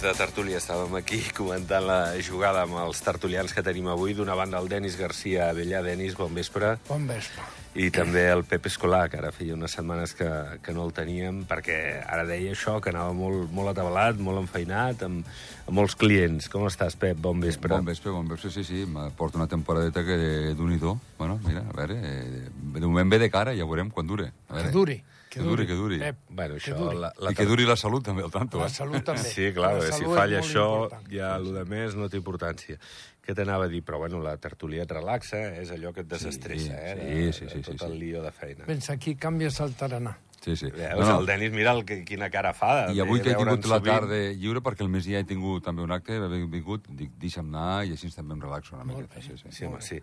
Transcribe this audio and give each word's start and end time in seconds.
temps 0.00 0.16
de 0.16 0.24
tertúlia. 0.24 0.56
Estàvem 0.56 0.94
aquí 0.96 1.18
comentant 1.36 1.84
la 1.84 2.16
jugada 2.24 2.64
amb 2.64 2.78
els 2.80 3.00
tertulians 3.04 3.52
que 3.52 3.64
tenim 3.64 3.88
avui. 3.92 4.14
D'una 4.16 4.36
banda, 4.38 4.60
el 4.60 4.68
Denis 4.70 4.96
Garcia 4.96 5.50
Avellà. 5.50 5.82
Denis, 5.84 6.16
bon 6.16 6.32
vespre. 6.34 6.78
Bon 6.88 7.04
vespre. 7.08 7.44
I 7.76 7.90
també 7.94 8.24
el 8.32 8.42
Pep 8.48 8.64
Escolar, 8.66 9.04
que 9.10 9.18
ara 9.20 9.30
feia 9.30 9.54
unes 9.54 9.76
setmanes 9.76 10.16
que, 10.18 10.28
que 10.64 10.72
no 10.74 10.86
el 10.88 10.94
teníem, 10.96 11.44
perquè 11.46 12.00
ara 12.02 12.24
deia 12.26 12.54
això, 12.56 12.78
que 12.82 12.90
anava 12.90 13.12
molt, 13.14 13.52
molt 13.54 13.70
atabalat, 13.74 14.18
molt 14.18 14.40
enfeinat, 14.40 15.04
amb, 15.06 15.28
amb 15.68 15.76
molts 15.78 15.94
clients. 16.00 16.48
Com 16.50 16.66
estàs, 16.66 16.96
Pep? 16.98 17.20
Bon 17.20 17.38
vespre. 17.42 17.76
Bon 17.76 17.86
vespre, 17.86 18.14
bon 18.16 18.32
vespre, 18.32 18.50
sí, 18.56 18.64
sí. 18.66 18.82
Me 18.88 19.10
porta 19.16 19.38
una 19.38 19.50
temporadeta 19.52 20.02
que 20.06 20.18
d'un 20.58 20.74
i 20.74 20.80
do. 20.82 20.96
Bueno, 21.20 21.38
mira, 21.46 21.62
a 21.68 21.76
veure, 21.76 22.00
eh, 22.00 22.44
de 22.48 22.86
moment 22.86 23.12
ve 23.12 23.20
de 23.22 23.30
cara, 23.30 23.54
ja 23.54 23.68
veurem 23.68 23.92
quan 23.92 24.08
dure. 24.08 24.32
A 24.48 24.56
veure. 24.56 24.70
Que 24.70 24.78
duri. 24.80 25.00
Que 25.30 25.40
duri, 25.46 25.64
que 25.66 25.74
duri. 25.78 25.98
Pep, 26.02 26.16
Bueno, 26.28 26.56
que 26.56 26.60
això... 26.72 26.76
duri. 26.76 26.96
La, 26.98 27.12
la 27.22 27.30
I 27.30 27.36
que 27.38 27.44
duri 27.46 27.64
la 27.68 27.76
salut 27.78 28.02
també, 28.04 28.24
al 28.26 28.32
tanto. 28.34 28.58
La 28.58 28.66
Eh? 28.66 28.74
salut 28.74 29.04
també. 29.06 29.22
Sí, 29.22 29.52
clar, 29.54 29.76
La 29.78 29.92
si 29.94 30.04
falla 30.04 30.40
això, 30.40 30.64
important. 30.90 31.12
ja 31.14 31.36
el 31.36 31.52
de 31.54 31.64
més 31.70 31.94
no 31.94 32.08
té 32.10 32.18
importància. 32.18 32.78
Què 33.22 33.34
t'anava 33.38 33.66
a 33.66 33.68
dir? 33.70 33.84
Però, 33.86 33.98
bueno, 34.02 34.18
la 34.24 34.36
tertúlia 34.42 34.82
et 34.82 34.90
relaxa, 34.90 35.36
eh? 35.38 35.62
és 35.62 35.70
allò 35.70 35.92
que 35.94 36.00
et 36.02 36.08
desestressa, 36.10 36.74
eh? 36.74 36.96
sí, 36.98 37.20
de, 37.20 37.32
sí, 37.32 37.44
de 37.44 37.50
sí, 37.52 37.60
tot 37.62 37.78
sí, 37.78 37.84
el 37.86 37.92
sí. 37.92 37.98
lío 38.00 38.22
de 38.24 38.32
feina. 38.32 38.64
Vens 38.66 38.90
aquí, 38.90 39.14
canvies 39.14 39.60
el 39.60 39.74
taranà. 39.78 40.16
Sí, 40.40 40.56
sí. 40.56 40.70
Veus, 40.72 41.06
el 41.06 41.26
Denis, 41.28 41.52
mira 41.52 41.70
el, 41.76 41.84
que- 41.84 42.02
quina 42.02 42.30
cara 42.32 42.54
fa. 42.56 42.90
I 42.90 42.98
avui 43.04 43.20
que 43.20 43.30
he 43.30 43.34
tingut 43.36 43.66
la 43.68 43.76
sovint. 43.76 43.84
tarda 43.94 44.20
lliure, 44.32 44.62
perquè 44.64 44.80
el 44.82 44.88
mes 44.88 45.04
ja 45.04 45.20
he 45.20 45.24
tingut 45.28 45.62
també 45.62 45.82
un 45.84 45.92
acte, 45.92 46.16
he 46.16 46.44
vingut, 46.48 46.88
dic, 46.88 47.12
deixa'm 47.20 47.54
anar 47.54 47.84
i 47.84 47.92
així 47.92 48.10
també 48.10 48.32
em 48.34 48.40
relaxo 48.40 48.74
una 48.74 48.84
miqueta. 48.88 49.14
bé. 49.14 49.22
Sí, 49.22 49.36
sí. 49.36 49.52
Sí, 49.52 49.64
home, 49.66 49.82
sí. 49.84 50.00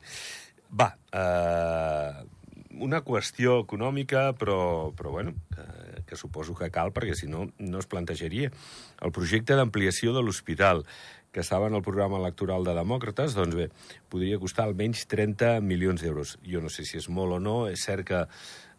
Va, 0.79 0.95
eh, 1.11 2.23
una 2.73 3.03
qüestió 3.05 3.59
econòmica, 3.63 4.31
però, 4.39 4.91
però 4.97 5.11
bueno, 5.11 5.33
que, 5.53 6.03
que 6.07 6.19
suposo 6.19 6.55
que 6.55 6.71
cal, 6.73 6.93
perquè 6.95 7.15
si 7.15 7.29
no, 7.31 7.47
no 7.59 7.79
es 7.79 7.89
plantejaria. 7.89 8.51
El 9.01 9.13
projecte 9.15 9.57
d'ampliació 9.59 10.15
de 10.15 10.23
l'hospital, 10.23 10.83
que 11.31 11.43
estava 11.43 11.67
en 11.67 11.75
el 11.75 11.83
programa 11.85 12.17
electoral 12.17 12.63
de 12.65 12.73
Demòcrates, 12.73 13.35
doncs 13.37 13.57
bé, 13.57 13.67
podria 14.09 14.39
costar 14.41 14.65
almenys 14.65 15.03
30 15.11 15.59
milions 15.61 16.01
d'euros. 16.01 16.37
Jo 16.41 16.63
no 16.63 16.71
sé 16.73 16.85
si 16.87 16.97
és 16.97 17.09
molt 17.13 17.35
o 17.35 17.39
no, 17.43 17.57
és 17.69 17.83
cert 17.83 18.07
que 18.07 18.23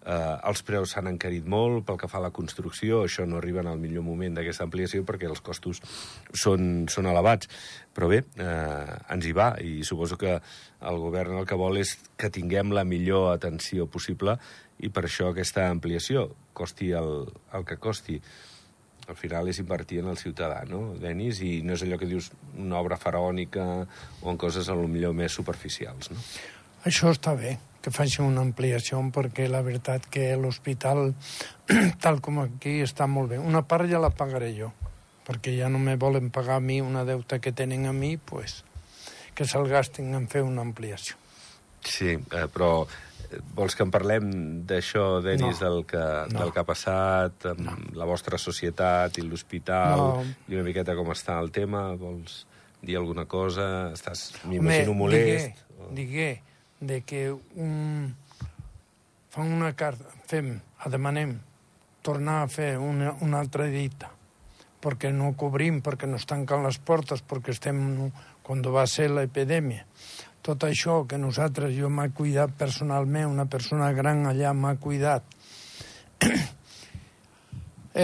eh, 0.08 0.36
els 0.48 0.62
preus 0.66 0.94
s'han 0.94 1.10
encarit 1.10 1.46
molt 1.48 1.84
pel 1.88 1.98
que 2.00 2.08
fa 2.10 2.18
a 2.20 2.26
la 2.26 2.32
construcció, 2.34 3.02
això 3.04 3.26
no 3.28 3.38
arriba 3.38 3.62
en 3.64 3.70
el 3.72 3.80
millor 3.82 4.06
moment 4.06 4.38
d'aquesta 4.38 4.66
ampliació 4.66 5.04
perquè 5.08 5.28
els 5.28 5.42
costos 5.44 5.82
són, 6.32 6.86
són 6.90 7.10
elevats. 7.10 7.50
Però 7.94 8.08
bé, 8.10 8.22
eh, 8.40 8.98
ens 9.14 9.26
hi 9.28 9.34
va 9.36 9.52
i 9.64 9.82
suposo 9.86 10.18
que 10.20 10.38
el 10.88 11.00
govern 11.02 11.38
el 11.40 11.48
que 11.48 11.58
vol 11.58 11.80
és 11.80 11.96
que 12.16 12.32
tinguem 12.34 12.72
la 12.74 12.86
millor 12.88 13.32
atenció 13.34 13.88
possible 13.90 14.38
i 14.78 14.92
per 14.94 15.08
això 15.08 15.32
aquesta 15.32 15.66
ampliació, 15.68 16.28
costi 16.54 16.92
el, 16.94 17.26
el 17.54 17.66
que 17.66 17.78
costi. 17.82 18.20
Al 19.08 19.16
final 19.16 19.48
és 19.48 19.58
invertir 19.62 20.02
en 20.02 20.10
el 20.12 20.18
ciutadà, 20.20 20.60
no, 20.68 20.92
Denis? 21.00 21.40
I 21.40 21.62
no 21.64 21.72
és 21.78 21.82
allò 21.82 21.96
que 21.96 22.06
dius 22.10 22.28
una 22.60 22.76
obra 22.76 22.98
faraònica 23.00 23.64
o 24.20 24.28
en 24.28 24.36
coses 24.36 24.68
a 24.68 24.76
lo 24.76 24.84
millor 24.84 25.16
més 25.16 25.32
superficials, 25.32 26.10
no? 26.12 26.20
Això 26.86 27.08
està 27.10 27.32
bé, 27.34 27.56
que 27.82 27.90
facin 27.94 28.24
una 28.26 28.42
ampliació, 28.42 28.98
perquè 29.14 29.46
la 29.48 29.62
veritat 29.62 30.06
que 30.10 30.32
l'hospital, 30.36 31.14
tal 32.02 32.20
com 32.24 32.40
aquí, 32.42 32.80
està 32.84 33.06
molt 33.06 33.30
bé. 33.34 33.38
Una 33.38 33.62
part 33.68 33.88
ja 33.90 34.00
la 34.02 34.10
pagaré 34.10 34.50
jo, 34.56 34.72
perquè 35.28 35.54
ja 35.58 35.68
no 35.70 35.78
me 35.78 35.96
volen 35.96 36.30
pagar 36.34 36.56
a 36.58 36.64
mi 36.64 36.80
una 36.80 37.04
deuta 37.04 37.38
que 37.38 37.52
tenen 37.52 37.86
a 37.86 37.92
mi, 37.92 38.16
pues, 38.16 38.64
que 39.34 39.46
se'l 39.46 39.68
gastin 39.70 40.14
en 40.18 40.26
fer 40.28 40.42
una 40.42 40.64
ampliació. 40.66 41.16
Sí, 41.84 42.16
eh, 42.16 42.46
però 42.50 42.82
eh, 43.30 43.38
vols 43.54 43.76
que 43.78 43.84
en 43.86 43.92
parlem 43.94 44.26
d'això, 44.66 45.20
Denis, 45.22 45.60
No. 45.60 45.68
del, 45.68 45.84
que, 45.86 46.02
No. 46.32 46.40
del 46.40 46.52
que 46.52 46.60
ha 46.60 46.66
passat 46.66 47.46
amb 47.52 47.94
la 47.94 48.04
vostra 48.04 48.36
societat 48.38 49.16
i 49.18 49.22
l'hospital 49.22 49.96
No. 49.96 50.24
i 50.48 50.56
una 50.58 50.64
miqueta 50.66 50.96
com 50.98 51.06
està 51.14 51.38
el 51.38 51.52
tema? 51.54 51.92
Vols 51.94 52.42
dir 52.82 52.96
alguna 52.98 53.26
cosa? 53.26 53.92
Estàs, 53.94 54.32
m'imagino, 54.44 54.94
molest? 54.94 55.54
Digué, 55.94 55.94
digué 55.94 56.30
de 56.80 57.02
que 57.02 57.30
un... 57.32 58.14
fan 59.30 59.52
una 59.52 59.74
carta, 59.76 60.08
fem, 60.26 60.54
demanem 60.88 61.36
tornar 62.02 62.42
a 62.42 62.48
fer 62.48 62.78
una, 62.78 63.12
una 63.20 63.42
altra 63.42 63.66
dita 63.68 64.08
perquè 64.78 65.10
no 65.12 65.32
cobrim, 65.36 65.80
perquè 65.82 66.06
no 66.06 66.18
es 66.20 66.26
tanquen 66.28 66.62
les 66.62 66.78
portes, 66.78 67.22
perquè 67.26 67.50
estem 67.54 67.80
quan 68.46 68.62
va 68.62 68.86
ser 68.86 69.08
l'epidèmia. 69.10 69.84
Tot 70.42 70.64
això 70.64 71.02
que 71.08 71.18
nosaltres, 71.18 71.74
jo 71.76 71.90
m'ha 71.90 72.08
cuidat 72.14 72.54
personalment, 72.56 73.26
una 73.28 73.48
persona 73.50 73.90
gran 73.92 74.24
allà 74.30 74.54
m'ha 74.54 74.76
cuidat, 74.80 75.26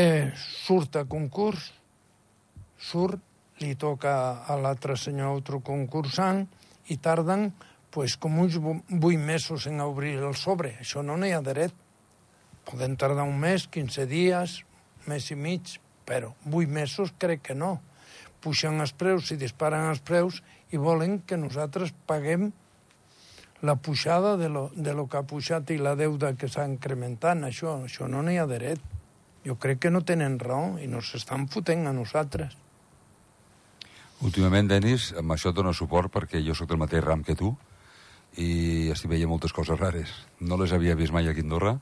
eh, 0.03 0.33
surt 0.35 0.99
a 0.99 1.05
concurs, 1.09 1.71
surt, 2.77 3.23
li 3.63 3.77
toca 3.79 4.43
a 4.51 4.57
l'altre 4.59 4.97
senyor 4.99 5.39
altre 5.39 5.61
concursant 5.63 6.43
i 6.91 6.99
tarden 6.99 7.47
pues, 7.95 8.17
com 8.19 8.41
uns 8.43 8.57
vu- 8.59 8.83
vuit 8.89 9.21
mesos 9.21 9.69
en 9.71 9.79
obrir 9.81 10.17
el 10.19 10.35
sobre. 10.35 10.73
Això 10.83 11.05
no 11.07 11.15
n'hi 11.17 11.31
ha 11.31 11.41
dret. 11.47 11.71
Poden 12.67 12.97
tardar 12.99 13.23
un 13.23 13.39
mes, 13.39 13.69
15 13.71 14.07
dies, 14.11 14.65
mes 15.07 15.31
i 15.31 15.37
mig, 15.39 15.77
però 16.05 16.33
vuit 16.43 16.69
mesos 16.69 17.13
crec 17.19 17.43
que 17.47 17.55
no. 17.55 17.77
Puixen 18.43 18.81
els 18.83 18.93
preus 18.93 19.31
i 19.31 19.37
disparen 19.39 19.87
els 19.93 20.01
preus 20.03 20.43
i 20.75 20.77
volen 20.81 21.21
que 21.23 21.39
nosaltres 21.39 21.95
paguem 22.09 22.51
la 23.63 23.77
pujada 23.77 24.37
de 24.37 24.49
lo, 24.51 24.71
de 24.75 24.93
lo 24.93 25.07
que 25.09 25.17
ha 25.17 25.23
pujat 25.23 25.71
i 25.71 25.79
la 25.79 25.95
deuda 25.95 26.35
que 26.37 26.49
s'ha 26.51 26.67
incrementat. 26.69 27.39
Això, 27.47 27.79
això 27.87 28.09
no 28.11 28.25
n'hi 28.27 28.37
ha 28.43 28.49
dret. 28.51 28.81
Jo 29.47 29.55
crec 29.61 29.79
que 29.87 29.91
no 29.93 30.03
tenen 30.05 30.39
raó 30.41 30.79
i 30.83 30.89
nos 30.89 31.15
estan 31.15 31.47
fotent 31.49 31.87
a 31.87 31.93
nosaltres. 31.93 32.57
Últimament, 34.25 34.69
Denis, 34.69 35.13
amb 35.21 35.33
això 35.35 35.53
et 35.53 35.57
dono 35.57 35.73
suport 35.77 36.11
perquè 36.13 36.41
jo 36.45 36.55
sóc 36.57 36.69
del 36.71 36.81
mateix 36.81 37.05
ram 37.05 37.23
que 37.23 37.37
tu 37.37 37.55
i 38.41 38.91
estic 38.91 39.11
veient 39.13 39.29
moltes 39.31 39.53
coses 39.55 39.79
rares. 39.79 40.11
No 40.41 40.57
les 40.61 40.73
havia 40.75 40.95
vist 40.99 41.13
mai 41.15 41.29
aquí 41.31 41.41
a 41.41 41.47
Andorra 41.47 41.77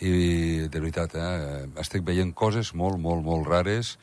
i, 0.00 0.66
de 0.68 0.80
veritat, 0.80 1.14
eh, 1.14 1.66
estic 1.80 2.02
veient 2.06 2.32
coses 2.34 2.72
molt, 2.74 2.98
molt, 2.98 3.22
molt 3.24 3.46
rares 3.46 3.94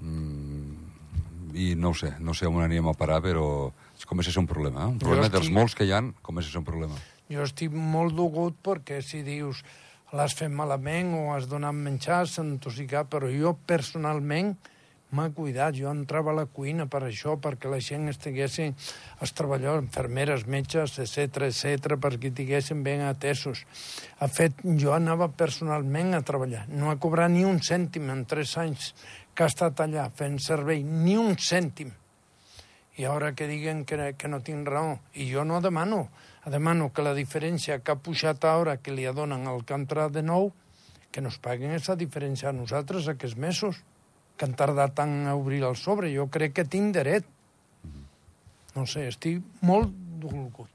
mm, 0.00 1.54
i 1.58 1.74
no 1.78 1.92
sé, 1.94 2.12
no 2.20 2.34
sé 2.34 2.46
on 2.50 2.60
anirem 2.62 2.88
a 2.90 2.94
parar, 2.98 3.20
però 3.24 3.70
comença 4.08 4.30
a 4.30 4.34
ser 4.34 4.40
un 4.42 4.46
problema. 4.50 4.84
Eh? 4.84 4.92
Un 4.94 4.98
Jo 4.98 5.06
problema 5.06 5.26
estic- 5.26 5.38
dels 5.38 5.50
molts 5.54 5.74
que 5.74 5.84
hi 5.86 5.92
han, 5.92 6.12
comença 6.22 6.48
a 6.50 6.52
ser 6.52 6.60
un 6.62 6.66
problema. 6.68 6.98
Jo 7.28 7.42
estic 7.44 7.72
molt 7.74 8.14
dugut 8.16 8.56
perquè 8.64 9.02
si 9.04 9.22
dius 9.22 9.62
l'has 10.16 10.32
fet 10.34 10.48
malament 10.50 11.12
o 11.18 11.34
has 11.34 11.46
donat 11.50 11.74
menjar, 11.76 12.22
s'entossicar, 12.26 13.04
però 13.10 13.28
jo 13.28 13.52
personalment 13.68 14.54
m'ha 15.10 15.28
cuidat. 15.34 15.76
Jo 15.78 15.92
entrava 15.92 16.32
a 16.32 16.38
la 16.40 16.46
cuina 16.46 16.88
per 16.90 17.02
això, 17.06 17.36
perquè 17.40 17.70
la 17.70 17.80
gent 17.84 18.08
estiguessin, 18.12 18.74
els 19.20 19.34
treballadors, 19.36 19.84
infermeres, 19.86 20.46
metges, 20.46 20.98
etc 21.04 21.48
etc 21.48 21.96
perquè 22.00 22.32
estiguessin 22.32 22.82
ben 22.86 23.04
atesos. 23.06 23.64
Ha 24.18 24.28
fet, 24.28 24.64
jo 24.80 24.92
anava 24.96 25.30
personalment 25.30 26.14
a 26.14 26.24
treballar. 26.26 26.66
No 26.68 26.90
ha 26.90 26.98
cobrat 27.00 27.32
ni 27.32 27.46
un 27.48 27.62
cèntim 27.62 28.10
en 28.10 28.26
tres 28.28 28.56
anys 28.58 28.92
que 29.34 29.46
ha 29.46 29.52
estat 29.52 29.80
allà 29.84 30.08
fent 30.10 30.40
servei, 30.42 30.82
ni 30.82 31.16
un 31.16 31.36
cèntim 31.38 31.94
i 32.98 33.06
ara 33.06 33.30
que 33.32 33.46
diguen 33.46 33.84
que, 33.86 33.96
que 34.18 34.28
no 34.28 34.40
tinc 34.42 34.66
raó. 34.66 34.98
I 35.14 35.30
jo 35.30 35.44
no 35.46 35.62
demano. 35.62 36.08
Demano 36.48 36.88
que 36.90 37.04
la 37.04 37.14
diferència 37.14 37.78
que 37.78 37.94
ha 37.94 38.02
pujat 38.02 38.44
ara 38.48 38.78
que 38.82 38.94
li 38.94 39.04
donen 39.14 39.46
al 39.46 39.62
que 39.64 39.74
ha 39.74 39.78
entrat 39.78 40.14
de 40.16 40.22
nou, 40.24 40.50
que 41.12 41.22
nos 41.22 41.38
paguen 41.38 41.70
aquesta 41.70 41.94
diferència 42.00 42.50
a 42.50 42.56
nosaltres 42.56 43.06
aquests 43.08 43.38
mesos, 43.38 43.78
que 44.38 44.46
han 44.46 44.54
tardat 44.56 44.94
tant 44.96 45.26
a 45.26 45.34
obrir 45.36 45.64
el 45.66 45.76
sobre. 45.76 46.12
Jo 46.14 46.28
crec 46.32 46.54
que 46.60 46.64
tinc 46.64 46.94
dret. 46.96 47.26
No 48.76 48.86
sé, 48.86 49.08
estic 49.10 49.42
molt 49.66 49.90
dolgut. 50.22 50.70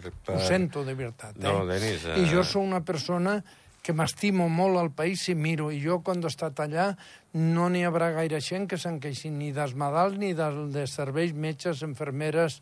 Ho 0.00 0.38
sento, 0.40 0.84
de 0.86 0.94
veritat. 0.94 1.34
Eh? 1.36 1.44
No, 1.44 1.66
Denis, 1.68 2.06
eh, 2.08 2.22
I 2.22 2.28
jo 2.30 2.44
sóc 2.46 2.62
una 2.62 2.80
persona 2.80 3.40
que 3.82 3.92
m'estimo 3.96 4.46
molt 4.52 4.78
al 4.78 4.90
país 4.92 5.26
i 5.32 5.34
miro, 5.34 5.70
i 5.72 5.80
jo 5.82 5.98
quan 6.04 6.22
he 6.22 6.28
estat 6.28 6.60
allà 6.60 6.90
no 7.32 7.68
n'hi 7.72 7.82
haurà 7.88 8.10
gaire 8.12 8.40
gent 8.44 8.66
que 8.68 8.78
se'n 8.80 8.98
queixi 9.00 9.30
ni 9.32 9.50
dels 9.56 9.74
malalts 9.74 10.18
ni 10.20 10.32
del, 10.36 10.66
de 10.72 10.86
serveis, 10.90 11.32
metges, 11.32 11.82
enfermeres, 11.86 12.60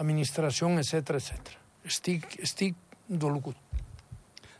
administració, 0.00 0.70
etc 0.80 1.16
etc. 1.20 1.56
Estic, 1.84 2.38
estic 2.40 2.76
dolgut, 3.06 3.56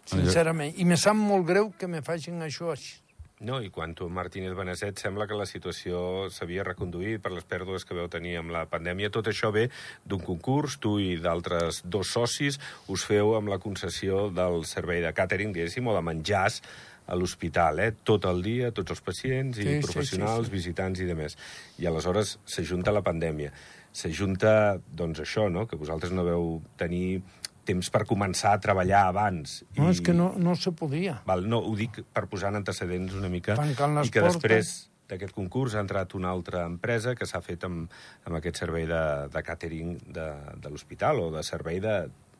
sincerament. 0.04 0.75
I 0.76 0.84
me 0.84 0.98
sap 1.00 1.16
molt 1.16 1.46
greu 1.48 1.72
que 1.78 1.88
me 1.88 2.04
facin 2.04 2.42
això 2.44 2.72
així. 2.75 2.98
No, 3.40 3.56
i 3.64 3.70
quan 3.72 3.94
tu, 3.96 4.04
Martínez 4.12 4.52
Beneset, 4.52 4.98
sembla 5.00 5.25
que 5.25 5.37
la 5.38 5.46
situació 5.48 6.28
s'havia 6.28 6.64
reconduït 6.66 7.22
per 7.25 7.31
les 7.32 7.46
pèrdues 7.48 7.87
que 7.88 7.96
veu 7.96 8.10
tenir 8.12 8.34
amb 8.37 8.52
la 8.52 8.66
pandèmia. 8.69 9.08
Tot 9.08 9.31
això 9.32 9.48
ve 9.54 9.70
d'un 10.04 10.20
concurs, 10.20 10.76
tu 10.76 10.98
i 11.00 11.14
d'altres 11.16 11.81
dos 11.88 12.12
socis 12.12 12.60
us 12.92 13.06
feu 13.08 13.32
amb 13.38 13.48
la 13.48 13.56
concessió 13.62 14.26
del 14.28 14.66
servei 14.69 15.00
de 15.00 15.14
càtering, 15.16 15.56
diguéssim, 15.56 15.88
o 15.88 15.96
de 15.96 16.04
menjars 16.04 16.60
a 17.08 17.16
l'hospital, 17.16 17.81
eh? 17.81 17.90
tot 18.04 18.28
el 18.28 18.44
dia, 18.44 18.75
tots 18.76 18.92
els 18.92 19.00
pacients 19.08 19.56
i 19.56 19.64
Sí, 19.64 19.72
sí, 19.72 19.82
professionals, 19.88 20.44
sí, 20.46 20.52
sí. 20.52 20.56
visitants 20.58 21.00
i 21.00 21.08
demés. 21.08 21.40
I 21.81 21.88
aleshores 21.88 22.37
s'ajunta 22.44 22.92
la 22.92 23.02
pandèmia. 23.02 23.56
S'ajunta, 23.96 24.52
doncs, 24.84 25.25
això, 25.25 25.48
no?, 25.48 25.64
que 25.66 25.81
vosaltres 25.81 26.12
no 26.12 26.28
veu 26.28 26.58
tenir 26.78 27.22
temps 27.70 27.90
per 27.94 28.05
començar 28.11 28.52
a 28.56 28.61
treballar 28.62 29.06
abans. 29.08 29.61
No, 29.78 29.88
és 29.94 30.02
que 30.05 30.14
no, 30.17 30.32
no 30.38 30.55
se 30.58 30.75
podia. 30.76 31.20
Val, 31.26 31.46
no, 31.49 31.62
ho 31.64 31.75
dic 31.78 32.02
per 32.12 32.26
posar 32.31 32.52
en 32.52 32.61
antecedents 32.61 33.17
una 33.17 33.32
mica 33.32 33.56
Tancant 33.58 33.99
les 34.00 34.11
i 34.11 34.14
que 34.14 34.25
portes. 34.26 34.43
després 34.43 34.72
d'aquest 35.11 35.34
concurs 35.34 35.75
ha 35.75 35.82
entrat 35.82 36.14
una 36.14 36.31
altra 36.31 36.64
empresa 36.69 37.17
que 37.19 37.26
s'ha 37.26 37.43
fet 37.43 37.64
amb, 37.67 37.90
amb 38.28 38.38
aquest 38.38 38.61
servei 38.62 38.87
de, 38.90 39.02
de 39.32 39.43
catering 39.46 39.96
de, 40.06 40.26
de 40.62 40.70
l'hospital 40.70 41.25
o 41.25 41.31
de 41.34 41.43
servei 41.46 41.81
de, 41.82 41.96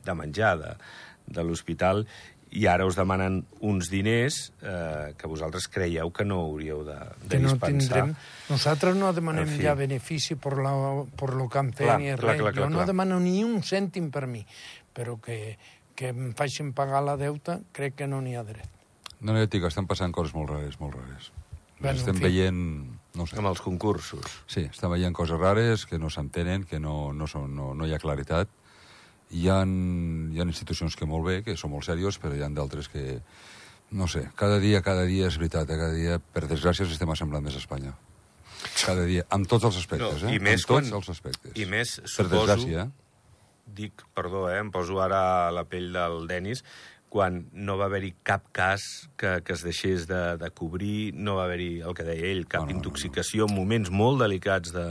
de 0.07 0.15
menjar 0.15 0.53
de, 0.61 0.75
de 1.27 1.47
l'hospital 1.47 2.05
i 2.51 2.65
ara 2.67 2.87
us 2.87 2.97
demanen 2.99 3.45
uns 3.63 3.91
diners 3.93 4.53
eh, 4.63 5.15
que 5.19 5.29
vosaltres 5.31 5.69
creieu 5.71 6.11
que 6.11 6.25
no 6.27 6.41
hauríeu 6.49 6.81
de, 6.85 6.97
de 7.23 7.29
que 7.37 7.39
no 7.39 7.53
dispensar. 7.53 8.05
tindrem... 8.05 8.15
Nosaltres 8.51 8.97
no 8.99 9.13
demanem 9.15 9.47
En 9.47 9.55
fi. 9.57 9.63
ja 9.69 9.75
benefici 9.79 10.35
per, 10.35 10.57
la, 10.59 10.73
per 11.17 11.31
lo 11.39 11.49
que 11.49 11.59
han 11.63 11.71
fet 11.73 11.87
Clar, 11.87 11.99
ni 12.03 12.11
clar, 12.17 12.19
res. 12.35 12.41
clar, 12.43 12.53
clar, 12.53 12.65
jo 12.65 12.71
no 12.71 12.81
clar. 12.83 12.87
demano 12.91 13.21
ni 13.23 13.45
un 13.47 13.61
cèntim 13.63 14.11
per 14.11 14.27
mi, 14.27 14.43
però 14.93 15.15
que, 15.23 15.57
que 15.95 16.11
em 16.11 16.33
facin 16.35 16.73
pagar 16.75 17.05
la 17.07 17.17
deuta 17.21 17.61
crec 17.73 17.95
que 18.03 18.09
no 18.11 18.19
n'hi 18.25 18.35
ha 18.35 18.43
dret. 18.43 18.67
No, 19.21 19.33
no, 19.35 19.39
ja 19.39 19.47
et 19.47 19.53
dic, 19.53 19.65
estan 19.69 19.87
passant 19.87 20.11
coses 20.17 20.35
molt 20.35 20.51
rares, 20.51 20.81
molt 20.81 20.97
rares. 20.99 21.31
Bueno, 21.79 21.97
estem 21.99 22.17
en 22.17 22.23
fi. 22.23 22.27
veient... 22.29 22.65
No 23.11 23.25
sé. 23.27 23.35
Amb 23.41 23.49
els 23.51 23.59
concursos. 23.59 24.23
Sí, 24.47 24.69
estem 24.71 24.91
veient 24.93 25.15
coses 25.19 25.35
rares 25.41 25.83
que 25.91 25.99
no 25.99 26.07
s'entenen, 26.15 26.63
que 26.63 26.79
no, 26.79 27.13
no, 27.13 27.27
són, 27.27 27.51
no, 27.57 27.73
no 27.75 27.87
hi 27.89 27.95
ha 27.95 27.99
claritat. 27.99 28.47
Hi 29.31 29.47
ha, 29.49 29.61
hi 29.65 30.41
ha 30.41 30.47
institucions 30.49 30.97
que 30.99 31.07
molt 31.07 31.27
bé, 31.29 31.37
que 31.47 31.55
són 31.57 31.71
molt 31.75 31.87
serios, 31.87 32.19
però 32.19 32.35
hi 32.35 32.43
ha 32.43 32.49
d'altres 32.51 32.89
que... 32.91 33.21
No 33.91 34.07
sé, 34.07 34.29
cada 34.39 34.61
dia, 34.63 34.83
cada 34.87 35.03
dia 35.03 35.27
és 35.27 35.37
veritat, 35.39 35.67
eh? 35.71 35.77
cada 35.79 35.95
dia, 35.97 36.21
per 36.23 36.45
desgràcia, 36.47 36.85
el 36.87 36.91
sistema 36.93 37.17
semblant 37.19 37.43
més 37.43 37.57
a 37.59 37.63
Espanya. 37.63 37.97
Cada 38.85 39.03
dia, 39.09 39.25
amb 39.35 39.49
tots 39.51 39.67
els 39.67 39.79
aspectes, 39.81 40.23
No, 40.23 40.29
eh? 40.31 40.37
i 40.37 40.39
més 40.39 40.63
amb 40.63 40.69
tots 40.69 40.91
quan- 40.91 41.01
els 41.01 41.09
aspectes. 41.11 41.57
I 41.59 41.67
més, 41.67 41.97
Per 42.05 42.13
suposo... 42.13 42.45
desgràcia, 42.47 42.85
eh? 42.87 42.91
dic, 43.81 44.05
perdó, 44.15 44.45
eh, 44.51 44.61
em 44.63 44.71
poso 44.75 45.01
ara 45.03 45.49
a 45.49 45.51
la 45.55 45.65
pell 45.67 45.91
del 45.95 46.27
Denis, 46.31 46.63
quan 47.11 47.41
no 47.53 47.75
va 47.81 47.89
haver-hi 47.91 48.13
cap 48.23 48.45
cas 48.55 48.85
que, 49.19 49.41
que 49.43 49.55
es 49.59 49.63
deixés 49.67 50.07
de, 50.07 50.37
de 50.39 50.51
cobrir, 50.55 51.11
no 51.19 51.35
va 51.41 51.49
haver-hi, 51.49 51.81
el 51.83 51.95
que 51.99 52.07
deia 52.07 52.31
ell, 52.31 52.45
cap 52.47 52.63
No, 52.63 52.67
no, 52.69 52.73
no, 52.73 52.79
intoxicació 52.79 53.49
en 53.51 53.55
moments 53.57 53.91
molt 53.91 54.23
delicats 54.23 54.71
de, 54.75 54.87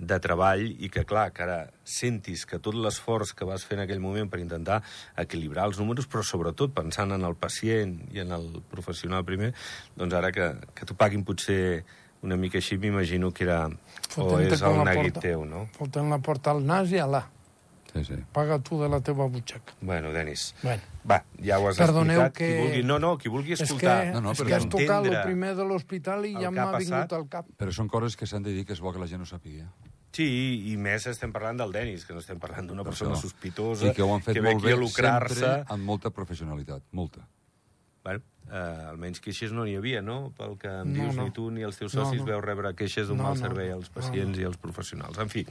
de 0.00 0.16
treball 0.24 0.62
i 0.80 0.88
que, 0.88 1.02
clar, 1.04 1.26
que 1.36 1.42
ara 1.44 1.58
sentis 1.84 2.46
que 2.48 2.56
tot 2.58 2.72
l'esforç 2.74 3.34
que 3.36 3.44
vas 3.44 3.66
fer 3.68 3.76
en 3.76 3.82
aquell 3.84 4.00
moment 4.00 4.30
per 4.32 4.40
intentar 4.40 4.78
equilibrar 5.20 5.66
els 5.68 5.76
números, 5.78 6.08
però 6.08 6.22
sobretot 6.24 6.72
pensant 6.72 7.12
en 7.12 7.26
el 7.28 7.36
pacient 7.36 7.98
i 8.14 8.22
en 8.24 8.32
el 8.32 8.62
professional 8.72 9.26
primer, 9.28 9.52
doncs 10.00 10.16
ara 10.16 10.32
que, 10.32 10.54
que 10.74 10.88
t'ho 10.88 10.96
paguin 10.96 11.24
potser 11.28 11.84
una 12.24 12.36
mica 12.40 12.58
així, 12.60 12.76
m'imagino 12.80 13.30
que 13.32 13.44
era... 13.44 13.66
o 13.68 14.14
Fotent-te 14.14 14.56
és 14.56 14.64
el 14.68 14.80
neguit 14.84 15.20
teu, 15.20 15.44
no? 15.48 15.66
Fotent 15.76 16.08
la 16.12 16.18
porta 16.24 16.50
al 16.56 16.64
nas 16.64 16.90
i 16.92 16.98
alà. 17.00 17.22
Sí, 17.90 18.04
sí. 18.06 18.16
Paga 18.32 18.60
tu 18.62 18.76
de 18.78 18.86
la 18.88 19.00
teva 19.02 19.24
butxaca. 19.26 19.72
Bueno, 19.80 20.12
Denis, 20.14 20.54
Bueno. 20.62 20.80
va, 21.10 21.24
ja 21.42 21.56
ho 21.58 21.66
has 21.68 21.76
Perdoneu 21.80 22.20
explicat. 22.22 22.36
que- 22.36 22.46
Qui 22.54 22.60
vulgui, 22.62 22.82
no, 22.86 22.98
no, 23.02 23.16
qui 23.18 23.28
vulgui 23.28 23.52
És 23.56 23.58
que, 23.58 23.64
escoltar. 23.64 24.12
No, 24.14 24.20
no, 24.20 24.32
és 24.36 24.42
que 24.46 24.54
has 24.54 24.68
tocat 24.70 25.04
el 25.10 25.16
primer 25.24 25.56
de 25.58 25.64
l'hospital 25.66 26.24
i 26.28 26.34
ja 26.36 26.52
m'ha 26.54 26.68
ha 26.70 26.78
vingut 26.78 27.12
al 27.18 27.26
cap. 27.32 27.48
Però 27.58 27.72
són 27.74 27.88
coses 27.88 28.14
que 28.16 28.26
s'han 28.30 28.44
de 28.46 28.52
dir 28.54 28.64
que 28.64 28.76
és 28.76 28.80
bo 28.80 28.92
que 28.94 29.00
la 29.02 29.08
gent 29.10 29.22
ho 29.24 29.26
sàpiga. 29.26 29.66
Sí, 30.12 30.72
i 30.72 30.76
més 30.76 31.04
estem 31.06 31.30
parlant 31.32 31.56
del 31.60 31.70
Denis, 31.72 32.04
que 32.04 32.12
no 32.12 32.18
estem 32.18 32.38
parlant 32.42 32.66
d'una 32.66 32.82
Per 32.82 32.90
persona 32.90 33.14
això. 33.14 33.28
sospitosa 33.28 33.90
I 33.90 33.94
que 33.94 34.02
ho 34.02 34.12
han 34.14 34.22
fet 34.24 34.34
que 34.34 34.40
ve 34.42 34.54
molt 34.54 34.64
bé, 34.64 34.72
sempre 34.90 35.64
amb 35.70 35.84
molta 35.86 36.10
professionalitat, 36.10 36.82
molta. 36.92 37.20
Bueno, 38.02 38.22
eh, 38.50 38.88
almenys 38.90 39.20
queixes 39.20 39.52
no 39.52 39.62
n'hi 39.64 39.76
havia, 39.76 40.00
no? 40.02 40.32
Pel 40.36 40.56
que 40.58 40.66
em 40.80 40.88
No, 40.90 41.02
dius, 41.04 41.14
no. 41.14 41.24
ni 41.28 41.30
tu 41.36 41.50
ni 41.52 41.62
els 41.62 41.76
teus 41.78 41.94
No, 41.94 42.06
socis 42.06 42.20
no. 42.22 42.26
veu 42.26 42.40
rebre 42.40 42.72
queixes 42.74 43.06
d'un 43.06 43.18
No, 43.18 43.24
mal 43.28 43.34
no. 43.36 43.40
servei 43.40 43.70
als 43.70 43.86
No, 43.90 43.94
pacients 44.00 44.38
i 44.40 44.44
als 44.48 44.56
professionals. 44.56 45.18
En 45.18 45.28
fi, 45.28 45.46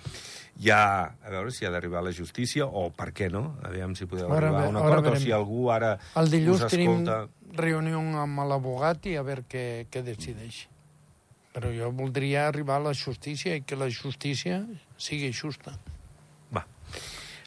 ja, 0.60 1.16
a 1.24 1.30
veure 1.30 1.52
si 1.52 1.64
ha 1.66 1.70
d'arribar 1.72 2.00
a 2.00 2.08
la 2.10 2.12
justícia, 2.12 2.66
o 2.66 2.90
per 2.92 3.14
què 3.14 3.30
no? 3.32 3.56
Aviam 3.64 3.96
si 3.96 4.06
podeu 4.08 4.28
Ara 4.34 4.48
arribar 4.50 4.66
a 4.66 4.70
un 4.70 4.76
ara 4.78 4.98
acord, 5.00 5.14
o 5.14 5.16
si 5.22 5.32
algú 5.32 5.70
ara 5.72 5.98
El 6.16 6.30
dilluns 6.30 6.64
us 6.64 6.72
tenim 6.72 6.92
escolta... 7.00 7.30
reunió 7.56 8.00
amb 8.00 8.40
l'abogat 8.50 9.06
i 9.06 9.16
a 9.16 9.22
veure 9.24 9.44
què, 9.48 9.88
què 9.90 10.04
decideix. 10.04 10.68
Però 11.56 11.72
jo 11.74 11.90
voldria 11.96 12.48
arribar 12.48 12.78
a 12.78 12.84
la 12.90 12.94
justícia 12.94 13.56
i 13.58 13.64
que 13.66 13.76
la 13.80 13.88
justícia 13.90 14.62
sigui 15.02 15.32
justa. 15.34 15.74
Va. 16.54 16.62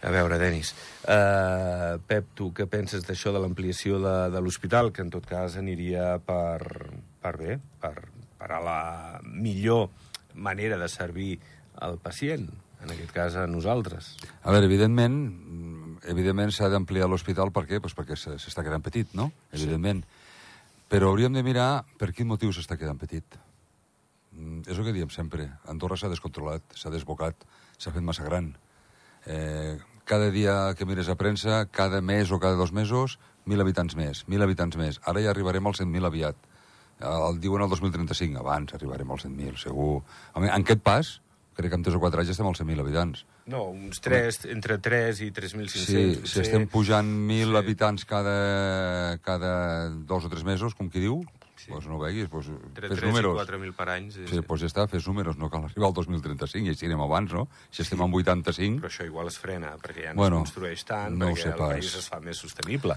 A 0.02 0.10
veure, 0.10 0.38
Denis, 0.42 0.72
uh, 1.06 2.00
Pep, 2.10 2.32
tu 2.34 2.48
què 2.56 2.66
penses 2.66 3.04
d'això 3.06 3.30
de 3.30 3.38
l'ampliació 3.44 4.00
de, 4.02 4.14
de 4.34 4.40
l'hospital, 4.42 4.90
que 4.90 5.04
en 5.04 5.12
tot 5.14 5.28
cas 5.30 5.54
aniria 5.60 6.16
per, 6.26 6.90
per 7.22 7.36
bé, 7.38 7.58
per, 7.80 7.94
per 8.40 8.50
a 8.50 8.58
la 8.64 8.80
millor 9.22 9.88
manera 10.34 10.78
de 10.80 10.88
servir 10.90 11.36
al 11.78 12.00
pacient, 12.02 12.48
en 12.82 12.90
aquest 12.90 13.14
cas 13.14 13.36
a 13.38 13.46
nosaltres. 13.46 14.16
A 14.42 14.50
veure, 14.50 14.66
evidentment, 14.66 15.20
evidentment 16.10 16.50
s'ha 16.50 16.66
d'ampliar 16.72 17.06
l'hospital, 17.06 17.54
per 17.54 17.68
què? 17.70 17.78
Pues 17.78 17.94
perquè 17.94 18.18
se- 18.18 18.34
s'està 18.42 18.66
quedant 18.66 18.82
petit, 18.82 19.14
no? 19.14 19.30
Evidentment. 19.54 20.02
Però 20.90 21.12
hauríem 21.12 21.38
de 21.38 21.46
mirar 21.46 21.84
per 22.02 22.10
quin 22.10 22.26
motiu 22.26 22.50
s'està 22.50 22.74
quedant 22.76 22.98
petit. 22.98 23.38
Mm, 24.32 24.62
És 24.66 24.78
el 24.78 24.84
que 24.84 24.92
diem 24.92 25.10
sempre. 25.10 25.50
Andorra 25.68 25.96
s'ha 25.96 26.08
descontrolat, 26.08 26.62
s'ha 26.74 26.90
desbocat, 26.90 27.36
s'ha 27.78 27.92
fet 27.92 28.02
massa 28.02 28.24
gran. 28.24 28.54
Eh, 29.26 29.78
cada 30.04 30.30
dia 30.30 30.74
que 30.74 30.86
mires 30.86 31.08
a 31.08 31.14
premsa, 31.16 31.66
cada 31.70 32.00
mes 32.00 32.30
o 32.32 32.40
cada 32.40 32.56
dos 32.56 32.72
mesos, 32.72 33.18
mil 33.44 33.60
habitants 33.60 33.94
més, 33.96 34.24
mil 34.28 34.42
habitants 34.42 34.76
més. 34.76 35.00
Ara 35.04 35.20
ja 35.22 35.30
arribarem 35.30 35.66
als 35.66 35.80
100.000 35.80 36.06
aviat. 36.06 36.36
El 37.02 37.40
diuen 37.42 37.62
el 37.62 37.68
2035, 37.70 38.38
abans 38.38 38.74
arribarem 38.74 39.10
als 39.10 39.24
100.000, 39.26 39.56
segur. 39.58 40.02
Home, 40.34 40.46
en 40.48 40.62
aquest 40.62 40.82
pas, 40.82 41.20
crec 41.54 41.70
que 41.70 41.76
en 41.76 41.82
3 41.82 41.96
o 41.98 42.00
4 42.00 42.20
anys 42.22 42.28
ja 42.30 42.36
estem 42.36 42.46
als 42.46 42.60
100.000 42.62 42.80
habitants. 42.80 43.24
No, 43.50 43.64
uns 43.74 44.00
3, 44.00 44.44
entre 44.54 44.78
3 44.78 45.20
i 45.26 45.30
3.500. 45.34 45.68
Sí, 45.86 46.20
si 46.30 46.40
estem 46.44 46.68
pujant 46.70 47.08
1.000 47.26 47.50
Sí. 47.50 47.56
habitants 47.58 48.04
cada, 48.06 49.18
cada 49.18 49.90
dos 49.90 50.24
o 50.24 50.30
tres 50.30 50.44
mesos, 50.44 50.74
com 50.78 50.88
qui 50.88 51.00
diu, 51.02 51.24
Sí. 51.62 51.70
doncs 51.70 51.86
no 51.86 51.98
veguis, 52.00 52.28
doncs 52.30 52.48
Entre 52.50 52.88
fes 52.88 52.98
3 52.98 53.08
números. 53.12 53.36
i 53.36 53.44
4.000 53.52 53.72
per 53.78 53.88
any. 53.94 54.10
Sí, 54.10 54.26
Sí, 54.26 54.40
doncs 54.42 54.60
ja 54.64 54.66
està, 54.72 54.86
fes 54.90 55.06
números, 55.06 55.36
no 55.38 55.48
cal 55.50 55.64
arribar 55.64 55.88
al 55.88 55.94
2035, 55.94 56.66
i 56.66 56.74
així 56.74 56.86
anem 56.90 57.00
abans, 57.06 57.32
no? 57.32 57.48
Si 57.70 57.82
estem 57.82 58.00
en 58.02 58.12
85... 58.12 58.80
Però 58.82 58.90
això 58.90 59.06
igual 59.06 59.26
es 59.30 59.38
frena, 59.38 59.76
perquè 59.78 60.08
ja 60.08 60.12
no 60.14 60.22
Bueno, 60.24 60.42
es 60.42 60.50
construeix 60.50 60.84
tant, 60.84 61.16
no 61.16 61.30
perquè 61.30 61.46
el 61.52 61.58
pas. 61.58 61.68
país 61.76 61.94
es 61.96 62.08
fa 62.08 62.20
més 62.20 62.36
sostenible. 62.36 62.96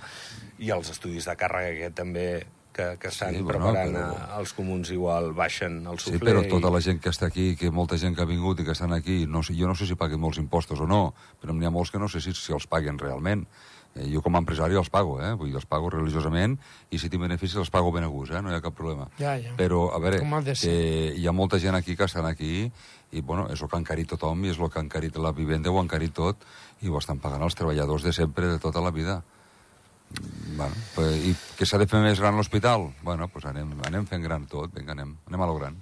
I 0.60 0.72
els 0.72 0.89
estudis 0.89 1.25
de 1.29 1.36
càrrega 1.38 1.75
aquest 1.77 1.95
també 1.95 2.27
que, 2.75 2.98
que 3.00 3.07
estan 3.07 3.29
Sí, 3.31 3.38
sí, 3.38 3.41
bueno, 3.43 3.60
preparant 3.72 3.93
però- 3.95 4.39
els 4.39 4.51
comuns 4.53 4.89
igual 4.91 5.29
baixen 5.34 5.77
el 5.88 5.98
Sí, 6.00 6.12
suflé. 6.12 6.25
però 6.34 6.41
tota 6.50 6.67
i... 6.67 6.72
la 6.74 6.81
gent 6.81 7.00
que 7.00 7.10
està 7.10 7.27
aquí, 7.27 7.55
que 7.55 7.69
molta 7.72 7.98
gent 7.98 8.15
que 8.17 8.22
ha 8.22 8.25
vingut 8.27 8.60
i 8.60 8.65
que 8.65 8.72
estan 8.75 8.91
aquí, 8.91 9.25
no 9.27 9.43
sé, 9.43 9.53
jo 9.55 9.67
no 9.69 9.75
sé 9.75 9.86
si 9.88 9.95
paguen 9.95 10.19
molts 10.19 10.38
impostos 10.41 10.81
o 10.81 10.86
no, 10.88 11.13
però 11.39 11.53
n'hi 11.55 11.65
ha 11.65 11.72
molts 11.72 11.91
que 11.91 12.00
no 12.00 12.10
sé 12.10 12.19
si, 12.19 12.34
si 12.34 12.51
els 12.51 12.67
paguen 12.67 12.98
realment. 13.00 13.45
Eh, 13.95 14.09
jo 14.11 14.19
com 14.21 14.35
a 14.35 14.41
empresari 14.43 14.75
els 14.75 14.89
pago, 14.91 15.21
eh? 15.23 15.31
Vull 15.39 15.53
dir, 15.53 15.55
els 15.55 15.67
pago 15.71 15.89
religiosament 15.93 16.57
i 16.91 16.99
si 16.99 17.07
tinc 17.09 17.23
beneficis 17.23 17.55
els 17.61 17.71
pago 17.71 17.93
ben 17.95 18.03
a 18.03 18.09
gust, 18.11 18.33
eh? 18.35 18.41
No 18.43 18.51
hi 18.51 18.57
ha 18.57 18.63
cap 18.63 18.75
problema. 18.75 19.07
Ja, 19.19 19.37
ja. 19.39 19.53
Però, 19.55 19.85
a 19.95 20.01
veure, 20.03 20.19
que 20.59 20.75
hi 21.15 21.27
ha 21.27 21.31
molta 21.35 21.59
gent 21.63 21.77
aquí 21.79 21.95
que 21.95 22.03
estan 22.03 22.27
aquí 22.27 22.65
i, 22.65 23.21
bueno, 23.21 23.47
és 23.53 23.61
el 23.61 23.69
que 23.71 23.77
ha 23.77 23.79
encarit 23.79 24.09
tothom 24.11 24.43
i 24.43 24.51
és 24.51 24.59
el 24.59 24.67
que 24.69 24.81
ha 24.81 24.83
encarit 24.83 25.15
la 25.15 25.31
vivenda, 25.31 25.71
ho 25.71 25.79
ha 25.79 25.85
encarit 25.85 26.11
tot 26.13 26.43
i 26.83 26.91
ho 26.91 26.99
estan 26.99 27.23
pagant 27.23 27.45
els 27.47 27.55
treballadors 27.55 28.03
de 28.03 28.11
sempre, 28.13 28.51
de 28.51 28.59
tota 28.59 28.83
la 28.83 28.91
vida. 28.91 29.21
Mm, 30.11 30.57
Bueno, 30.57 30.75
pues, 30.93 31.15
I 31.25 31.35
que 31.57 31.65
s'ha 31.65 31.79
de 31.81 31.87
fer 31.87 31.99
més 31.99 32.19
gran 32.19 32.35
l'hospital? 32.37 32.89
Bueno, 33.03 33.27
pues 33.27 33.43
anem, 33.49 33.73
anem 33.87 34.05
fent 34.07 34.23
gran 34.23 34.45
tot, 34.47 34.71
vinga, 34.75 34.93
anem, 34.93 35.15
anem 35.27 35.41
a 35.41 35.47
lo 35.49 35.55
gran. 35.55 35.75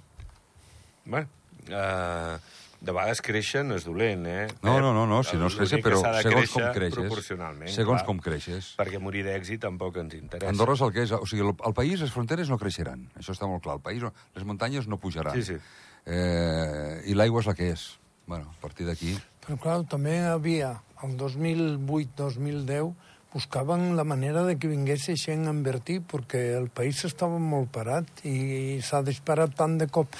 Bueno, 1.04 1.28
uh, 1.68 2.38
de 2.84 2.92
vegades 2.92 3.22
créixer 3.24 3.62
no 3.64 3.78
és 3.78 3.86
dolent, 3.86 4.26
eh? 4.28 4.44
No, 4.64 4.76
no, 4.82 4.92
no, 4.96 5.06
no, 5.08 5.22
si 5.24 5.38
no 5.40 5.48
L'únic 5.48 5.80
que 5.80 5.80
però 5.86 6.00
segons 6.20 6.52
com 6.52 6.66
creixes. 6.76 6.98
Proporcionalment, 6.98 7.72
Segons 7.72 8.02
clar, 8.02 8.08
com 8.10 8.20
creixes. 8.26 8.72
Perquè 8.78 9.00
morir 9.00 9.24
d'èxit 9.26 9.62
tampoc 9.64 9.96
ens 10.02 10.16
interessa. 10.18 10.52
Andorra 10.52 10.76
és 10.76 10.84
el 10.84 10.92
que 10.94 11.04
és. 11.06 11.14
O 11.16 11.24
sigui, 11.28 11.46
el, 11.46 11.54
el 11.70 11.76
país, 11.76 12.02
les 12.04 12.12
fronteres 12.12 12.52
no 12.52 12.58
creixeran. 12.60 13.06
Això 13.20 13.32
està 13.32 13.48
molt 13.48 13.64
clar. 13.64 13.78
El 13.80 13.84
país, 13.86 14.04
les 14.36 14.48
muntanyes 14.48 14.88
no 14.90 15.00
pujaran. 15.00 15.36
Sí, 15.38 15.54
sí. 15.54 15.56
Eh, 16.04 17.00
I 17.08 17.16
l'aigua 17.16 17.40
és 17.40 17.48
la 17.48 17.56
que 17.56 17.70
és. 17.72 17.86
Bueno, 18.26 18.52
a 18.52 18.60
partir 18.60 18.88
d'aquí... 18.88 19.16
Però 19.44 19.58
clar, 19.60 19.78
també 19.88 20.18
havia, 20.24 20.70
el 21.04 21.18
2008-2010, 21.20 22.92
buscaven 23.34 23.90
la 23.96 24.04
manera 24.08 24.44
de 24.46 24.54
que 24.56 24.70
vingués 24.70 25.08
gent 25.20 25.48
a 25.48 25.52
invertir, 25.52 25.98
perquè 26.08 26.54
el 26.56 26.70
país 26.72 27.02
estava 27.04 27.40
molt 27.40 27.72
parat 27.74 28.24
i 28.24 28.80
s'ha 28.80 29.02
disparat 29.04 29.56
tant 29.58 29.76
de 29.80 29.88
cop. 29.92 30.16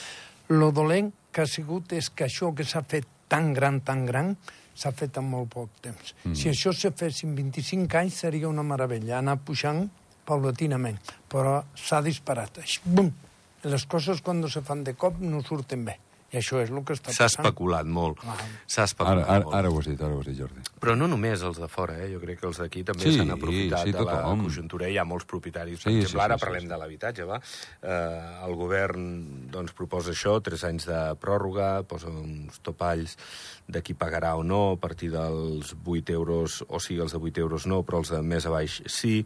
Lo 0.53 0.73
dolent 0.77 1.13
que 1.35 1.43
ha 1.43 1.51
sigut 1.51 1.93
és 1.97 2.11
que 2.15 2.29
això 2.29 2.53
que 2.55 2.67
s'ha 2.67 2.85
fet 2.87 3.09
tan 3.29 3.53
gran, 3.57 3.81
tan 3.83 4.07
gran, 4.07 4.37
s'ha 4.75 4.93
fet 4.95 5.19
en 5.19 5.27
molt 5.31 5.51
poc 5.55 5.83
temps. 5.83 6.15
Mm. 6.23 6.39
Si 6.39 6.51
això 6.51 6.73
se 6.75 6.93
fes 6.95 7.25
en 7.27 7.35
25 7.39 8.01
anys 8.01 8.23
seria 8.25 8.51
una 8.51 8.65
meravella, 8.67 9.19
anar 9.19 9.41
pujant 9.43 9.85
paulatinament, 10.29 10.99
però 11.31 11.61
s'ha 11.79 12.01
disparat. 12.05 12.63
Així, 12.63 12.81
bum! 12.85 13.11
Les 13.65 13.87
coses 13.89 14.21
quan 14.21 14.43
se 14.49 14.61
fan 14.61 14.83
de 14.85 14.93
cop 14.93 15.21
no 15.25 15.41
surten 15.43 15.87
bé. 15.87 15.97
I 16.35 16.41
això 16.41 16.59
és 16.59 16.73
el 16.75 16.81
que 16.83 16.97
està 16.97 17.13
S'ha 17.15 17.29
passant. 17.29 17.45
especulat 17.47 17.87
molt. 17.87 18.19
Ah. 18.27 18.35
S'ha 18.67 18.83
Ara, 18.83 18.89
especulat 18.91 19.29
ara, 19.31 19.45
molt. 19.45 19.55
ara 19.55 19.71
ho 19.71 19.79
has 19.79 19.87
dit, 19.87 20.01
ara 20.03 20.17
ho 20.17 20.19
has 20.19 20.27
dit, 20.27 20.37
Jordi. 20.41 20.65
Però 20.83 20.97
no 20.99 21.07
només 21.07 21.45
els 21.47 21.61
de 21.63 21.69
fora, 21.71 21.95
eh? 22.03 22.09
jo 22.11 22.19
crec 22.19 22.41
que 22.41 22.49
els 22.51 22.59
d'aquí 22.59 22.83
també 22.85 23.07
Sí, 23.07 23.13
s'han 23.17 23.31
aprofitat 23.31 23.85
sí, 23.87 23.93
de 23.95 24.03
la 24.03 24.17
tothom. 24.19 24.43
conjuntura. 24.43 24.89
Hi 24.91 24.99
ha 24.99 25.05
molts 25.07 25.25
propietaris. 25.31 25.79
Per 25.85 25.93
Sí, 25.93 25.99
exemple, 26.01 26.19
sí, 26.21 26.25
ara 26.25 26.35
sí, 26.35 26.41
sí, 26.41 26.45
parlem 26.45 26.63
sí. 26.67 26.69
de 26.75 26.77
l'habitatge, 26.83 27.25
va? 27.31 27.41
Eh, 27.83 28.49
el 28.49 28.55
govern 28.59 29.49
doncs, 29.55 29.73
proposa 29.73 30.11
això, 30.11 30.43
tres 30.43 30.65
anys 30.65 30.87
de 30.91 31.01
pròrroga, 31.23 31.85
posa 31.87 32.09
uns 32.11 32.59
topalls 32.67 33.17
de 33.69 33.81
qui 33.83 33.95
pagarà 33.95 34.35
o 34.37 34.43
no, 34.43 34.73
a 34.73 34.77
partir 34.77 35.13
dels 35.15 35.75
8 35.87 36.11
euros, 36.13 36.65
o 36.69 36.81
sigui, 36.81 37.01
els 37.01 37.13
de 37.15 37.19
8 37.23 37.39
euros 37.47 37.67
no, 37.71 37.85
però 37.85 37.99
els 38.03 38.11
de 38.11 38.21
més 38.23 38.45
a 38.45 38.51
baix 38.51 38.83
sí. 38.87 39.25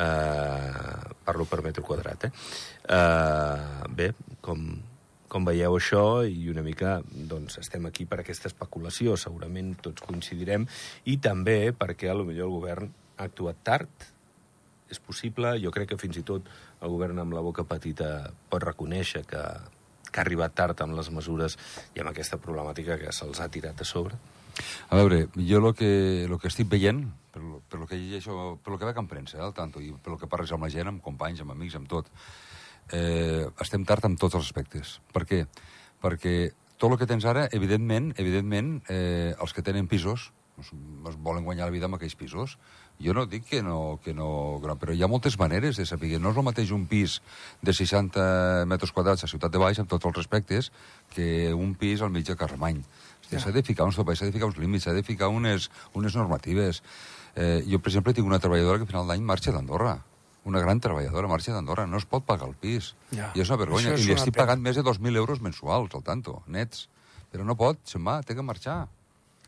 Eh, 0.00 1.14
parlo 1.24 1.44
per 1.44 1.60
metre 1.62 1.82
quadrat, 1.82 2.24
eh? 2.24 2.30
eh 2.88 3.84
bé, 3.90 4.12
com, 4.40 4.62
com 5.30 5.46
veieu 5.46 5.76
això 5.78 6.04
i 6.26 6.48
una 6.50 6.64
mica 6.66 6.98
doncs, 7.06 7.60
estem 7.62 7.86
aquí 7.86 8.06
per 8.10 8.20
aquesta 8.20 8.50
especulació, 8.50 9.14
segurament 9.16 9.76
tots 9.84 10.02
coincidirem, 10.06 10.66
i 11.06 11.18
també 11.22 11.72
perquè 11.76 12.10
a 12.10 12.16
lo 12.18 12.26
millor 12.26 12.50
el 12.50 12.56
govern 12.56 12.90
ha 13.16 13.28
actuat 13.28 13.62
tard, 13.66 14.08
és 14.90 14.98
possible, 14.98 15.54
jo 15.62 15.70
crec 15.70 15.92
que 15.92 16.00
fins 16.00 16.18
i 16.18 16.24
tot 16.26 16.48
el 16.82 16.90
govern 16.90 17.22
amb 17.22 17.36
la 17.36 17.44
boca 17.46 17.62
petita 17.62 18.32
pot 18.50 18.64
reconèixer 18.66 19.22
que, 19.30 19.44
que 20.10 20.18
ha 20.18 20.26
arribat 20.26 20.56
tard 20.58 20.82
amb 20.82 20.98
les 20.98 21.12
mesures 21.14 21.56
i 21.94 22.02
amb 22.02 22.10
aquesta 22.10 22.40
problemàtica 22.42 22.98
que 22.98 23.14
se'ls 23.14 23.40
ha 23.40 23.48
tirat 23.54 23.80
a 23.80 23.86
sobre. 23.86 24.18
A 24.90 24.98
veure, 24.98 25.28
jo 25.38 25.60
el 25.62 25.72
que, 25.78 26.26
lo 26.28 26.40
que 26.42 26.50
estic 26.50 26.68
veient, 26.68 27.04
per 27.30 27.42
per 27.70 27.78
lo 27.78 27.86
que 27.86 27.96
llegeixo, 27.96 28.58
per 28.64 28.74
lo 28.74 28.78
que 28.78 28.88
veig 28.88 28.98
en 28.98 29.06
premsa, 29.06 29.38
eh, 29.38 29.44
al 29.46 29.54
tanto, 29.54 29.80
i 29.80 29.92
per 29.94 30.12
lo 30.12 30.18
que 30.18 30.26
parles 30.26 30.50
amb 30.52 30.66
la 30.66 30.72
gent, 30.74 30.90
amb 30.90 31.02
companys, 31.04 31.40
amb 31.44 31.54
amics, 31.54 31.78
amb 31.78 31.88
tot, 31.88 32.10
eh, 32.92 33.46
estem 33.60 33.84
tard 33.88 34.04
amb 34.06 34.18
tots 34.20 34.38
els 34.38 34.48
aspectes. 34.48 34.98
Per 35.14 35.24
què? 35.28 35.44
Perquè 36.00 36.34
tot 36.80 36.92
el 36.92 36.98
que 37.00 37.08
tens 37.08 37.26
ara, 37.28 37.46
evidentment, 37.52 38.12
evidentment, 38.16 38.78
eh, 38.88 39.34
els 39.40 39.52
que 39.52 39.62
tenen 39.62 39.88
pisos, 39.88 40.30
es, 40.60 40.70
es 41.08 41.18
volen 41.20 41.44
guanyar 41.44 41.68
la 41.68 41.74
vida 41.74 41.88
amb 41.88 41.98
aquells 41.98 42.16
pisos. 42.16 42.56
Jo 43.00 43.14
no 43.16 43.24
dic 43.24 43.46
que 43.48 43.62
no, 43.64 43.98
que 44.04 44.12
no... 44.16 44.60
Però 44.80 44.92
hi 44.92 45.02
ha 45.02 45.08
moltes 45.08 45.38
maneres 45.40 45.78
de 45.80 45.86
saber. 45.88 46.18
No 46.20 46.34
és 46.34 46.40
el 46.40 46.44
mateix 46.44 46.72
un 46.76 46.84
pis 46.88 47.20
de 47.64 47.72
60 47.76 48.66
metres 48.68 48.92
quadrats 48.92 49.24
a 49.24 49.30
Ciutat 49.30 49.52
de 49.52 49.62
Baix, 49.62 49.80
amb 49.80 49.88
tots 49.88 50.08
els 50.08 50.18
respectes, 50.18 50.68
que 51.14 51.54
un 51.56 51.72
pis 51.80 52.04
al 52.04 52.12
mig 52.12 52.28
de 52.28 52.36
Carremany. 52.36 52.82
S'ha 53.30 53.46
ja. 53.46 53.54
de 53.54 53.62
ficar 53.62 53.86
uns 53.86 53.96
topalls, 53.96 54.20
s'ha 54.20 54.28
de 54.28 54.34
ficar 54.34 54.50
uns 54.50 54.58
límits, 54.58 54.84
s'ha 54.84 54.96
de 54.96 55.06
ficar 55.06 55.30
unes, 55.32 55.70
unes 55.94 56.16
normatives. 56.18 56.82
Eh, 57.36 57.60
jo, 57.68 57.78
per 57.78 57.92
exemple, 57.92 58.12
tinc 58.12 58.26
una 58.26 58.40
treballadora 58.42 58.80
que 58.80 58.88
a 58.88 58.90
final 58.90 59.08
d'any 59.08 59.22
marxa 59.24 59.54
d'Andorra 59.54 60.00
una 60.48 60.60
gran 60.60 60.80
treballadora 60.80 61.28
marxa 61.28 61.52
d'Andorra, 61.52 61.86
no 61.86 61.98
es 62.00 62.06
pot 62.08 62.24
pagar 62.24 62.48
el 62.48 62.54
pis. 62.56 62.94
Ja. 63.12 63.32
I 63.34 63.42
és 63.44 63.50
una 63.50 63.60
vergonya. 63.60 63.96
És 63.96 64.06
I 64.06 64.10
li 64.10 64.16
estic 64.16 64.34
pena. 64.34 64.46
pagant 64.46 64.64
més 64.64 64.78
de 64.78 64.84
2.000 64.86 65.20
euros 65.20 65.42
mensuals, 65.44 65.92
al 65.94 66.06
tanto, 66.06 66.40
nets. 66.48 66.88
Però 67.30 67.44
no 67.46 67.54
pot, 67.58 67.78
se'n 67.86 68.06
va, 68.06 68.20
té 68.26 68.34
que 68.34 68.42
marxar. 68.42 68.86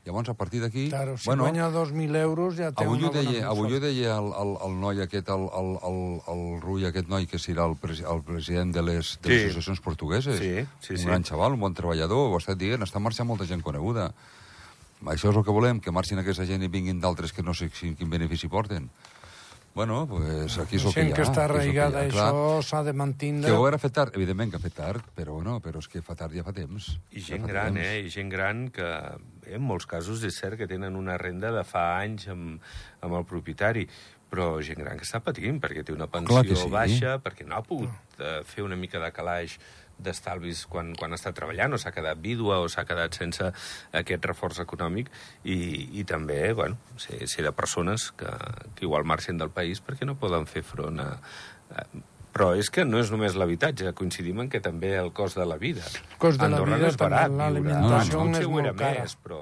Llavors, 0.04 0.28
a 0.32 0.34
partir 0.34 0.58
d'aquí... 0.60 0.88
Claro, 0.90 1.16
si 1.16 1.28
bueno, 1.28 1.44
guanya 1.44 1.68
2.000 1.70 2.16
euros 2.18 2.56
ja 2.58 2.72
té 2.74 2.82
avui 2.82 2.98
una 2.98 3.12
deia, 3.14 3.44
bona 3.46 3.50
Avui 3.52 3.76
ho 3.76 3.80
deia 3.80 4.16
el, 4.18 4.32
el, 4.34 4.54
el 4.66 4.72
noi 4.82 5.00
aquest, 5.04 5.28
el, 5.30 5.44
el, 5.60 5.68
el, 5.86 6.00
el 6.32 6.42
Rui, 6.60 6.86
aquest 6.88 7.06
noi 7.10 7.28
que 7.30 7.38
serà 7.38 7.68
el, 7.70 7.76
pres, 7.78 8.00
el 8.02 8.22
president 8.26 8.74
de 8.74 8.82
les, 8.82 9.12
de 9.22 9.30
les 9.30 9.44
sí. 9.44 9.52
associacions 9.52 9.82
portugueses. 9.84 10.40
Sí, 10.42 10.66
sí, 10.82 10.96
un 10.96 11.02
sí. 11.04 11.06
gran 11.06 11.26
xaval, 11.28 11.54
un 11.54 11.62
bon 11.62 11.78
treballador, 11.78 12.32
ho 12.32 12.34
ha 12.34 12.42
estat 12.42 12.58
dient, 12.58 12.82
està 12.82 12.98
marxant 12.98 13.30
molta 13.30 13.46
gent 13.46 13.62
coneguda. 13.62 14.10
Això 15.06 15.30
és 15.30 15.38
el 15.38 15.46
que 15.46 15.54
volem, 15.54 15.78
que 15.82 15.94
marxin 15.94 16.18
aquesta 16.18 16.46
gent 16.50 16.66
i 16.66 16.70
vinguin 16.70 16.98
d'altres 17.02 17.30
que 17.34 17.46
no 17.46 17.54
sé 17.54 17.70
quin 17.70 18.10
benefici 18.10 18.50
porten. 18.50 18.90
Bueno, 19.74 20.06
pues 20.06 20.58
aquí 20.60 20.76
és 20.76 20.84
el 20.84 20.92
que 20.92 21.04
hi 21.06 21.12
ha. 21.12 21.16
que 21.16 21.24
està 21.24 21.46
arraigada, 21.46 22.02
això 22.04 22.60
s'ha 22.60 22.82
de 22.84 22.92
mantindre. 22.92 23.48
Que 23.48 23.56
ho 23.56 23.64
ha 23.64 23.78
fet 23.80 23.94
tard, 23.96 24.16
evidentment 24.20 24.52
que 24.52 24.60
ha 24.60 24.64
fet 24.64 24.76
tard, 24.76 25.06
però, 25.16 25.38
bueno, 25.38 25.58
però 25.64 25.80
és 25.80 25.88
que 25.88 26.02
fa 26.04 26.16
tard 26.18 26.36
ja 26.36 26.44
fa 26.44 26.52
temps. 26.52 26.90
I 27.10 27.24
gent 27.24 27.46
ja 27.46 27.52
gran, 27.54 27.78
temps. 27.80 27.86
eh? 27.88 28.02
I 28.04 28.12
gent 28.12 28.32
gran 28.32 28.66
que, 28.74 28.90
en 29.48 29.64
molts 29.64 29.88
casos, 29.88 30.24
és 30.28 30.36
cert 30.36 30.60
que 30.60 30.68
tenen 30.68 30.98
una 31.00 31.16
renda 31.16 31.54
de 31.56 31.64
fa 31.64 31.86
anys 32.02 32.28
amb, 32.34 32.60
amb 33.00 33.16
el 33.16 33.24
propietari, 33.24 33.86
però 34.32 34.54
gent 34.64 34.80
gran 34.80 35.00
que 35.00 35.08
està 35.08 35.20
patint 35.24 35.58
perquè 35.60 35.84
té 35.84 35.96
una 35.96 36.08
pensió 36.08 36.44
sí. 36.56 36.68
baixa, 36.72 37.16
perquè 37.24 37.48
no 37.48 37.56
ha 37.56 37.64
pogut 37.64 38.11
uh, 38.22 38.40
fer 38.46 38.64
una 38.64 38.78
mica 38.78 39.02
de 39.02 39.10
calaix 39.12 39.58
d'estalvis 40.02 40.64
quan, 40.70 40.92
quan 40.98 41.14
està 41.14 41.32
treballant, 41.36 41.74
o 41.74 41.80
s'ha 41.80 41.92
quedat 41.94 42.20
vídua, 42.22 42.60
o 42.62 42.70
s'ha 42.70 42.86
quedat 42.88 43.14
sense 43.18 43.50
aquest 43.98 44.30
reforç 44.30 44.62
econòmic, 44.64 45.10
i, 45.44 45.58
i 46.00 46.06
també, 46.08 46.40
bueno, 46.58 46.78
ser, 47.00 47.22
ser 47.30 47.44
de 47.46 47.52
persones 47.54 48.10
que, 48.18 48.30
que 48.76 48.86
igual 48.88 49.06
marxen 49.08 49.38
del 49.38 49.52
país 49.54 49.82
perquè 49.84 50.08
no 50.08 50.18
poden 50.18 50.48
fer 50.50 50.64
front 50.66 51.02
a... 51.02 51.12
a 51.76 51.86
però 52.32 52.54
és 52.56 52.70
que 52.72 52.86
no 52.88 52.96
és 52.96 53.10
només 53.12 53.34
l'habitatge, 53.36 53.90
coincidim 53.92 54.38
en 54.40 54.46
que 54.48 54.62
també 54.64 54.94
el 54.96 55.10
cost 55.12 55.36
de 55.36 55.44
la 55.44 55.58
vida. 55.60 55.84
El 55.84 56.16
cost 56.16 56.40
de 56.40 56.46
Andorra 56.46 56.70
la 56.70 56.78
vida 56.78 56.86
no 56.86 56.92
és 56.94 56.96
barat, 57.02 57.34
l'alimentació 57.36 58.22
no, 58.24 58.38
és 58.38 58.48
molt 58.48 58.70
cara. 58.78 59.02
Més, 59.04 59.16
però, 59.20 59.40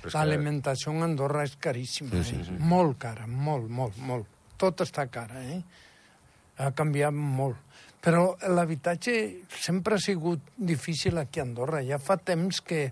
però 0.00 0.14
L'alimentació 0.16 0.94
que... 0.94 1.02
a 1.02 1.08
Andorra 1.10 1.42
és 1.44 1.56
caríssima, 1.60 2.14
sí, 2.14 2.22
sí, 2.30 2.46
sí. 2.48 2.56
Eh? 2.56 2.70
molt 2.72 2.96
cara, 3.02 3.28
molt, 3.28 3.68
molt, 3.68 3.98
molt. 4.00 4.32
Tot 4.56 4.80
està 4.80 5.04
cara, 5.12 5.44
eh? 5.44 5.60
Ha 6.56 6.70
canviat 6.78 7.12
molt. 7.12 7.60
Però 8.02 8.32
l'habitatge 8.50 9.12
sempre 9.54 9.94
ha 9.94 10.02
sigut 10.02 10.42
difícil 10.56 11.20
aquí 11.20 11.38
a 11.38 11.44
Andorra. 11.46 11.84
Ja 11.86 12.00
fa 12.02 12.16
temps 12.18 12.58
que 12.66 12.88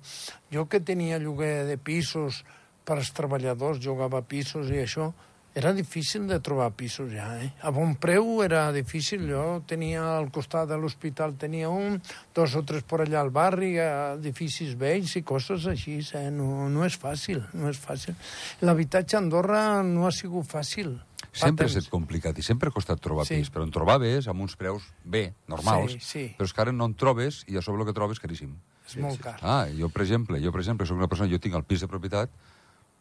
jo 0.55 0.69
que 0.71 0.79
tenia 0.81 1.19
lloguer 1.19 1.67
de 1.67 1.77
pisos 1.77 2.45
per 2.87 3.01
als 3.01 3.11
treballadors, 3.17 3.83
jugava 3.83 4.23
pisos 4.23 4.71
i 4.71 4.79
això, 4.85 5.11
era 5.53 5.73
difícil 5.75 6.29
de 6.29 6.39
trobar 6.39 6.71
pisos 6.79 7.11
ja, 7.11 7.27
eh? 7.43 7.51
A 7.67 7.73
bon 7.75 7.97
preu 7.99 8.39
era 8.45 8.69
difícil. 8.71 9.25
Jo 9.27 9.63
tenia 9.67 10.05
al 10.15 10.31
costat 10.31 10.69
de 10.71 10.79
l'hospital, 10.79 11.35
tenia 11.35 11.73
un, 11.75 11.99
dos 12.35 12.55
o 12.55 12.63
tres 12.63 12.87
per 12.87 13.01
allà 13.03 13.19
al 13.25 13.33
barri, 13.35 13.73
edificis 13.83 14.77
vells 14.79 15.17
i 15.19 15.25
coses 15.27 15.67
així, 15.67 15.99
eh? 16.15 16.29
No, 16.31 16.69
no 16.71 16.87
és 16.87 16.95
fàcil, 16.95 17.43
no 17.59 17.71
és 17.71 17.83
fàcil. 17.83 18.15
L'habitatge 18.63 19.19
a 19.19 19.25
Andorra 19.25 19.65
no 19.83 20.07
ha 20.07 20.15
sigut 20.15 20.47
fàcil. 20.47 20.95
Sempre 21.33 21.67
ha 21.67 21.71
estat 21.71 21.91
complicat 21.93 22.39
i 22.39 22.43
sempre 22.43 22.71
ha 22.71 22.75
costat 22.75 23.01
trobar 23.03 23.27
sí. 23.29 23.39
pis, 23.39 23.51
però 23.55 23.63
en 23.67 23.71
trobaves 23.75 24.27
amb 24.31 24.43
uns 24.43 24.57
preus 24.59 24.89
bé, 25.05 25.31
normals, 25.51 25.95
sí, 25.99 26.03
sí. 26.07 26.25
però 26.39 26.49
és 26.49 26.55
que 26.55 26.65
ara 26.65 26.75
no 26.75 26.89
en 26.91 26.97
trobes 26.99 27.45
i 27.47 27.59
a 27.59 27.63
sobre 27.63 27.85
el 27.85 27.91
que 27.91 27.97
trobes 27.97 28.23
caríssim. 28.23 28.57
És 28.87 28.97
sí, 28.97 29.03
molt 29.05 29.23
car. 29.23 29.37
Ah, 29.43 29.69
jo, 29.71 29.93
per 29.95 30.03
exemple, 30.03 30.41
jo, 30.43 30.51
per 30.51 30.65
exemple, 30.65 30.89
soc 30.89 30.99
una 30.99 31.11
persona, 31.11 31.31
jo 31.31 31.39
tinc 31.43 31.55
el 31.55 31.67
pis 31.69 31.85
de 31.85 31.91
propietat, 31.91 32.35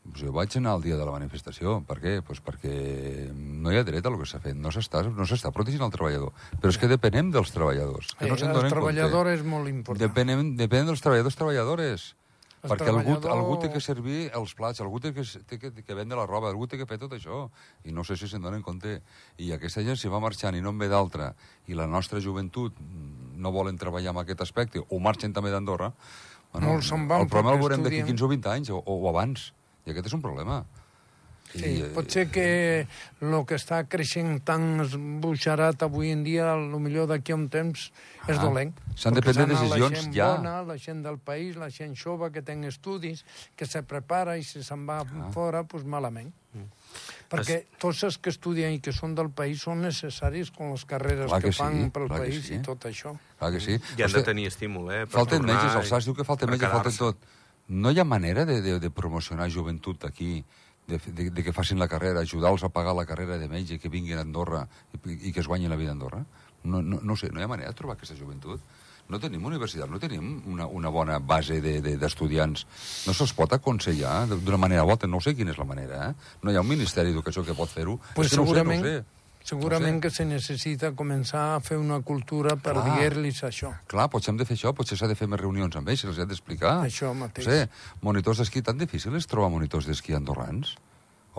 doncs 0.06 0.22
jo 0.24 0.32
vaig 0.34 0.56
anar 0.58 0.76
al 0.78 0.84
dia 0.84 0.98
de 0.98 1.06
la 1.06 1.14
manifestació. 1.14 1.80
Per 1.88 1.98
què? 2.02 2.14
Pues 2.26 2.40
perquè 2.46 2.72
no 3.34 3.74
hi 3.74 3.80
ha 3.80 3.84
dret 3.88 4.06
a 4.06 4.14
lo 4.14 4.20
que 4.22 4.28
s'ha 4.30 4.40
fet. 4.44 4.56
No 4.58 4.72
s'està 4.74 5.04
no 5.06 5.52
protegint 5.56 5.84
el 5.86 5.92
treballador. 5.94 6.32
Però 6.56 6.72
és 6.72 6.80
que 6.80 6.90
depenem 6.90 7.34
dels 7.36 7.52
treballadors. 7.54 8.14
Que 8.18 8.30
no 8.30 8.38
eh, 8.38 8.48
el 8.48 8.72
treballador 8.72 9.28
compte. 9.28 9.36
és 9.38 9.44
molt 9.46 9.70
important. 9.70 10.02
Depenem, 10.08 10.56
depenem 10.58 10.90
dels 10.90 11.04
treballadors 11.04 12.16
perquè 12.64 12.90
algú, 12.92 13.16
algú 13.32 13.58
té 13.62 13.70
que 13.72 13.82
servir 13.84 14.30
els 14.36 14.54
plats, 14.58 14.82
algú 14.84 15.00
té 15.04 15.14
que, 15.16 15.24
té 15.48 15.60
que, 15.62 15.72
que 15.80 15.98
vendre 15.98 16.18
la 16.20 16.26
roba, 16.28 16.50
algú 16.52 16.68
té 16.68 16.80
que 16.80 16.88
fer 16.90 17.00
tot 17.02 17.14
això. 17.16 17.46
I 17.88 17.96
no 17.96 18.04
sé 18.08 18.18
si 18.20 18.28
se'n 18.28 18.44
donen 18.44 18.64
compte. 18.66 19.00
I 19.40 19.54
aquesta 19.56 19.84
gent 19.86 20.00
si 20.00 20.12
va 20.12 20.22
marxant 20.24 20.58
i 20.58 20.64
no 20.66 20.74
en 20.74 20.82
ve 20.82 20.90
d'altra, 20.92 21.32
i 21.68 21.78
la 21.78 21.88
nostra 21.88 22.20
joventut 22.24 22.76
no 23.40 23.54
volen 23.56 23.80
treballar 23.80 24.16
en 24.16 24.24
aquest 24.24 24.44
aspecte, 24.48 24.84
o 24.84 25.00
marxen 25.00 25.36
també 25.36 25.54
d'Andorra, 25.54 25.94
bueno, 26.52 26.74
Molts 26.74 26.90
se'n 26.90 27.06
van 27.08 27.24
el 27.24 27.30
problema 27.30 27.56
el 27.56 27.62
veurem 27.62 27.84
d'aquí 27.86 28.02
15 28.08 28.26
o 28.26 28.30
20 28.32 28.54
anys, 28.56 28.72
o, 28.74 28.80
o 28.82 29.10
abans. 29.12 29.52
I 29.86 29.94
aquest 29.94 30.10
és 30.10 30.16
un 30.18 30.24
problema. 30.24 30.64
Sí, 31.50 31.80
I, 31.80 31.86
pot 31.96 32.12
ser 32.14 32.28
que 32.30 32.46
el 33.26 33.36
que 33.50 33.58
està 33.58 33.82
creixent 33.90 34.38
tan 34.46 34.84
esbuixarat 34.84 35.82
avui 35.88 36.12
en 36.14 36.22
dia, 36.26 36.52
el 36.54 36.76
millor 36.82 37.08
d'aquí 37.10 37.34
a 37.34 37.40
un 37.40 37.48
temps, 37.50 37.88
és 38.28 38.36
ah, 38.36 38.42
dolent. 38.44 38.76
S'han 38.94 39.18
de 39.18 39.24
prendre 39.26 39.48
decisions 39.50 39.74
la 39.82 39.90
gent 39.96 40.14
ja. 40.14 40.28
Bona, 40.36 40.60
la 40.68 40.78
gent 40.78 41.02
del 41.06 41.18
país, 41.18 41.58
la 41.58 41.72
gent 41.74 41.96
jove 41.98 42.30
que 42.36 42.44
té 42.46 42.54
estudis, 42.70 43.24
que 43.58 43.66
se 43.66 43.82
prepara 43.82 44.38
i 44.38 44.46
si 44.46 44.62
se'n 44.66 44.86
va 44.86 45.00
ah. 45.02 45.32
fora, 45.34 45.64
doncs 45.64 45.88
malament. 45.90 46.30
Mm. 46.54 46.70
Perquè 47.30 47.58
es... 47.64 47.66
tots 47.82 48.04
els 48.06 48.20
que 48.22 48.34
estudien 48.34 48.78
i 48.78 48.80
que 48.86 48.94
són 48.94 49.18
del 49.18 49.30
país 49.34 49.66
són 49.66 49.82
necessaris 49.86 50.54
com 50.54 50.72
les 50.74 50.86
carreres 50.90 51.30
clar 51.30 51.42
que, 51.42 51.50
que 51.50 51.58
fan 51.58 51.82
sí, 51.82 51.90
pel 51.98 52.08
país 52.14 52.40
sí. 52.46 52.56
i 52.58 52.62
tot 52.66 52.86
això. 52.90 53.16
Clar 53.42 53.52
que 53.58 53.62
sí. 53.66 53.82
I 53.98 54.06
han 54.06 54.16
de 54.16 54.24
tenir 54.26 54.48
estímul, 54.50 54.90
eh? 54.94 55.04
falten 55.10 55.46
metges, 55.46 55.76
el 55.82 55.86
SAS 55.90 56.10
diu 56.10 56.18
que 56.18 56.26
falten 56.28 56.54
metges, 56.54 56.74
falten 56.74 56.98
tot. 56.98 57.30
No 57.70 57.92
hi 57.94 58.02
ha 58.02 58.06
manera 58.06 58.48
de, 58.50 58.62
de, 58.66 58.80
de 58.82 58.90
promocionar 58.90 59.46
joventut 59.54 60.06
aquí 60.10 60.40
de, 60.90 61.00
de, 61.14 61.30
de 61.30 61.46
que 61.46 61.54
facin 61.54 61.80
la 61.80 61.88
carrera, 61.88 62.26
ajudar-los 62.26 62.66
a 62.66 62.74
pagar 62.74 62.96
la 62.98 63.06
carrera 63.06 63.38
de 63.38 63.48
metge, 63.48 63.80
que 63.80 63.90
vinguin 63.94 64.18
a 64.18 64.26
Andorra 64.26 64.66
i, 64.94 65.30
i 65.30 65.34
que 65.34 65.44
es 65.44 65.48
guanyin 65.48 65.72
la 65.72 65.80
vida 65.80 65.94
a 65.94 65.98
Andorra? 65.98 66.26
No, 66.64 66.82
no, 66.82 67.00
no 67.02 67.16
sé, 67.16 67.30
no 67.32 67.40
hi 67.40 67.46
ha 67.46 67.52
manera 67.52 67.72
de 67.72 67.78
trobar 67.78 67.96
aquesta 67.96 68.18
joventut? 68.18 68.64
No 69.10 69.18
tenim 69.18 69.46
universitat, 69.50 69.90
no 69.90 69.98
tenim 69.98 70.36
una, 70.52 70.68
una 70.68 70.90
bona 70.94 71.18
base 71.18 71.58
d'estudiants. 71.62 72.66
De, 72.66 72.74
de, 72.74 73.08
no 73.10 73.16
se'ls 73.18 73.34
pot 73.34 73.56
aconsellar 73.56 74.28
d'una 74.30 74.60
manera 74.62 74.84
bona, 74.86 75.10
no 75.10 75.22
sé 75.24 75.34
quina 75.38 75.56
és 75.56 75.58
la 75.58 75.66
manera, 75.66 76.10
eh? 76.10 76.36
No 76.44 76.52
hi 76.52 76.60
ha 76.60 76.66
un 76.66 76.70
Ministeri 76.70 77.10
d'Educació 77.10 77.42
que 77.48 77.58
pot 77.58 77.72
fer-ho. 77.74 77.98
Pues 78.14 78.30
és 78.30 78.36
que 78.36 78.44
segurament, 78.44 78.84
no 78.84 78.92
sé, 78.92 79.00
no 79.00 79.02
sé. 79.02 79.19
Segurament 79.50 79.98
no 79.98 80.00
sé. 80.00 80.02
que 80.04 80.12
se 80.14 80.26
necessita 80.30 80.92
començar 80.98 81.46
a 81.56 81.62
fer 81.64 81.80
una 81.82 82.02
cultura 82.06 82.56
per 82.60 82.76
dir-los 82.86 83.42
això. 83.48 83.74
Clar, 83.90 84.10
potser 84.14 84.34
hem 84.34 84.42
de 84.42 84.46
fer 84.46 84.58
això, 84.60 84.74
potser 84.78 85.00
s'ha 85.00 85.10
de 85.10 85.18
fer 85.18 85.30
més 85.32 85.42
reunions 85.42 85.80
amb 85.80 85.90
ells, 85.90 86.06
els 86.06 86.20
hem 86.22 86.30
d'explicar. 86.30 86.76
Això 86.86 87.14
mateix. 87.18 87.48
No 87.48 87.56
sé, 87.56 87.66
monitors 88.06 88.44
d'esquí, 88.44 88.62
tan 88.66 88.78
difícil 88.78 89.16
és 89.18 89.30
trobar 89.30 89.50
monitors 89.54 89.90
d'esquí 89.90 90.14
andorrans? 90.18 90.76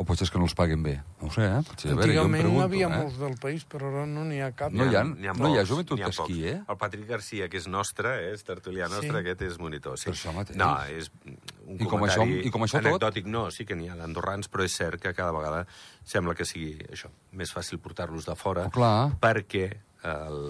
O 0.01 0.05
potser 0.09 0.25
és 0.25 0.31
que 0.33 0.41
no 0.41 0.47
els 0.49 0.55
paguen 0.57 0.81
bé. 0.81 0.95
No 1.21 1.29
ho 1.29 1.33
sé, 1.35 1.45
eh? 1.45 1.61
Potser, 1.69 1.91
Antigament 1.93 2.47
veure, 2.47 2.63
havia 2.65 2.87
eh? 2.87 3.01
molts 3.03 3.19
del 3.21 3.35
país, 3.43 3.67
però 3.69 3.91
ara 3.91 4.07
no 4.09 4.23
n'hi 4.25 4.39
ha 4.41 4.49
cap. 4.57 4.73
No 4.73 4.87
hi 4.89 4.97
ha, 4.97 5.03
ha, 5.05 5.35
no 5.37 5.51
hi 5.53 5.61
ha 5.61 5.65
joventut 5.69 6.01
d'esquí, 6.01 6.39
eh? 6.49 6.55
El 6.73 6.79
Patrick 6.81 7.05
Garcia, 7.11 7.51
que 7.53 7.61
és 7.61 7.67
nostre, 7.69 8.15
eh? 8.23 8.31
és 8.33 8.47
tertulià 8.49 8.89
nostre, 8.89 9.13
sí. 9.13 9.21
aquest 9.21 9.45
és 9.51 9.59
monitor. 9.61 10.01
Sí. 10.01 10.09
Per 10.09 10.17
això 10.17 10.33
mateix. 10.33 10.57
No, 10.57 10.71
és 10.89 11.13
un 11.69 11.77
I 11.77 11.91
com 11.93 12.07
això, 12.09 12.25
i 12.25 12.55
com 12.55 12.65
això 12.65 12.81
anecdòtic, 12.81 13.29
tot? 13.29 13.35
no, 13.37 13.45
sí 13.53 13.69
que 13.69 13.77
n'hi 13.77 13.93
ha 13.93 13.99
d'andorrans, 14.01 14.49
però 14.49 14.65
és 14.65 14.79
cert 14.81 15.05
que 15.05 15.13
cada 15.13 15.37
vegada 15.37 15.67
sembla 16.09 16.39
que 16.39 16.49
sigui 16.49 16.79
això, 16.89 17.13
més 17.37 17.53
fàcil 17.53 17.85
portar-los 17.85 18.31
de 18.31 18.39
fora, 18.41 18.71
oh, 18.71 18.75
clar. 18.75 19.13
perquè 19.21 19.69
el, 20.09 20.43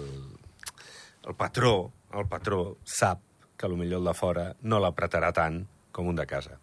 el 1.27 1.35
patró, 1.35 1.75
el 2.15 2.31
patró 2.31 2.63
sap 2.87 3.27
que 3.59 3.69
millor 3.75 3.99
el 3.99 4.09
de 4.09 4.17
fora 4.17 4.49
no 4.63 4.79
l'apretarà 4.81 5.35
tant 5.35 5.65
com 5.91 6.07
un 6.09 6.17
de 6.17 6.25
casa 6.25 6.57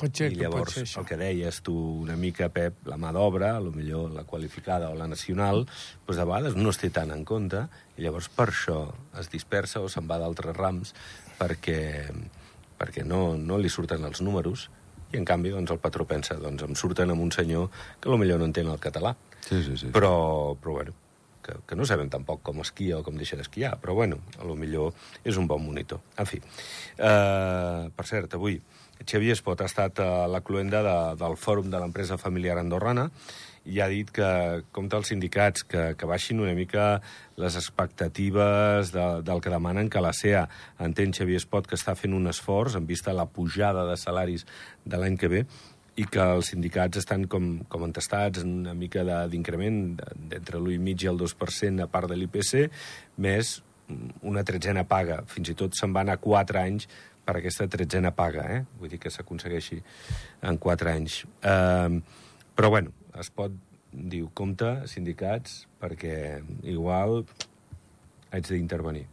Potser 0.00 0.30
I 0.30 0.38
que 0.38 0.48
pot 0.48 0.56
llavors, 0.56 0.74
ser 0.78 0.86
això. 0.86 1.02
el 1.02 1.08
que 1.10 1.18
deies 1.20 1.60
tu 1.66 1.74
una 2.00 2.16
mica, 2.16 2.48
Pep, 2.52 2.80
la 2.88 2.96
mà 3.00 3.12
d'obra, 3.12 3.52
a 3.58 3.62
lo 3.62 3.72
millor 3.74 4.14
la 4.16 4.24
qualificada 4.24 4.88
o 4.88 4.96
la 4.96 5.08
nacional, 5.10 5.66
doncs 6.06 6.16
de 6.16 6.24
vegades 6.24 6.56
no 6.56 6.72
es 6.72 6.80
té 6.80 6.88
tant 6.94 7.12
en 7.12 7.24
compte, 7.28 7.66
i 7.98 8.06
llavors 8.06 8.30
per 8.32 8.48
això 8.48 8.82
es 9.20 9.28
dispersa 9.32 9.84
o 9.84 9.90
se'n 9.92 10.08
va 10.08 10.20
d'altres 10.22 10.56
rams 10.56 10.94
perquè, 11.38 11.80
perquè 12.80 13.04
no, 13.04 13.36
no 13.36 13.60
li 13.60 13.68
surten 13.68 14.08
els 14.08 14.24
números, 14.24 14.70
i 15.12 15.18
en 15.18 15.26
canvi 15.26 15.52
doncs, 15.52 15.72
el 15.74 15.82
patró 15.82 16.06
pensa, 16.06 16.38
doncs 16.40 16.64
em 16.64 16.74
surten 16.78 17.10
amb 17.10 17.22
un 17.24 17.32
senyor 17.34 17.68
que 18.00 18.08
a 18.08 18.12
lo 18.12 18.18
millor 18.20 18.40
no 18.40 18.48
entén 18.48 18.70
el 18.70 18.80
català. 18.80 19.16
Sí, 19.42 19.62
sí, 19.66 19.76
sí. 19.76 19.88
Però, 19.92 20.54
però 20.60 20.76
bueno, 20.78 20.94
que, 21.42 21.56
que 21.66 21.76
no 21.78 21.86
sabem 21.88 22.10
tampoc 22.12 22.44
com 22.46 22.60
esquia 22.62 23.00
o 23.00 23.04
com 23.06 23.16
deixa 23.18 23.38
d'esquiar, 23.40 23.74
però 23.82 23.96
bueno, 23.98 24.20
a 24.38 24.46
lo 24.46 24.54
millor 24.58 24.94
és 25.24 25.40
un 25.40 25.48
bon 25.50 25.62
monitor. 25.64 26.02
En 26.20 26.28
fi, 26.30 26.40
uh, 26.40 27.88
per 27.96 28.06
cert, 28.06 28.38
avui 28.38 28.60
Xavier 29.06 29.32
Espot 29.36 29.60
ha 29.62 29.68
estat 29.70 30.00
a 30.02 30.26
la 30.28 30.40
cluenda 30.44 30.82
de, 30.84 30.96
del 31.20 31.36
Fòrum 31.40 31.70
de 31.72 31.80
l'Empresa 31.80 32.18
Familiar 32.20 32.58
Andorrana 32.60 33.08
i 33.70 33.80
ha 33.80 33.88
dit 33.92 34.08
que 34.12 34.26
compta 34.72 34.96
els 34.96 35.10
sindicats 35.12 35.64
que, 35.68 35.82
que 35.96 36.08
baixin 36.08 36.40
una 36.40 36.54
mica 36.56 37.00
les 37.40 37.56
expectatives 37.60 38.92
de, 38.92 39.06
del 39.22 39.40
que 39.44 39.52
demanen 39.52 39.90
que 39.92 40.00
la 40.00 40.12
CEA 40.16 40.46
entén 40.80 41.12
Xavier 41.16 41.40
Espot 41.42 41.68
que 41.68 41.76
està 41.76 41.94
fent 41.96 42.16
un 42.16 42.28
esforç 42.30 42.76
en 42.80 42.86
vista 42.88 43.12
a 43.12 43.18
la 43.18 43.28
pujada 43.28 43.84
de 43.88 43.96
salaris 44.00 44.46
de 44.84 45.00
l'any 45.00 45.18
que 45.20 45.28
ve 45.28 45.42
i 46.00 46.06
que 46.08 46.22
els 46.22 46.52
sindicats 46.54 46.96
estan 47.02 47.26
com, 47.28 47.58
com 47.68 47.84
entestats 47.84 48.40
en 48.44 48.60
una 48.62 48.72
mica 48.78 49.04
de- 49.04 49.26
d'increment 49.32 49.82
d'entre 50.16 50.56
l'1,5 50.60 51.04
i 51.04 51.10
el 51.10 51.18
2% 51.20 51.84
a 51.84 51.88
part 51.90 52.08
de 52.08 52.16
l'IPC, 52.16 52.70
més 53.20 53.58
una 54.22 54.44
tretzena 54.46 54.84
paga. 54.86 55.18
Fins 55.26 55.50
i 55.50 55.56
tot 55.58 55.74
se'n 55.74 55.92
van 55.92 56.08
a 56.08 56.16
4 56.22 56.60
anys 56.62 56.86
per 57.24 57.36
aquesta 57.38 57.68
tretzena 57.70 58.12
paga, 58.16 58.46
eh? 58.56 58.64
Vull 58.80 58.92
dir 58.92 59.00
que 59.02 59.12
s'aconsegueixi 59.12 59.80
en 60.48 60.58
4 60.58 60.92
anys. 60.92 61.22
Uh, 61.44 62.00
però, 62.56 62.72
bueno, 62.72 62.92
es 63.20 63.30
pot, 63.34 63.54
diu, 63.90 64.30
compte, 64.34 64.72
sindicats, 64.90 65.64
perquè 65.80 66.40
igual 66.70 67.24
haig 68.30 68.46
d'intervenir. 68.46 69.06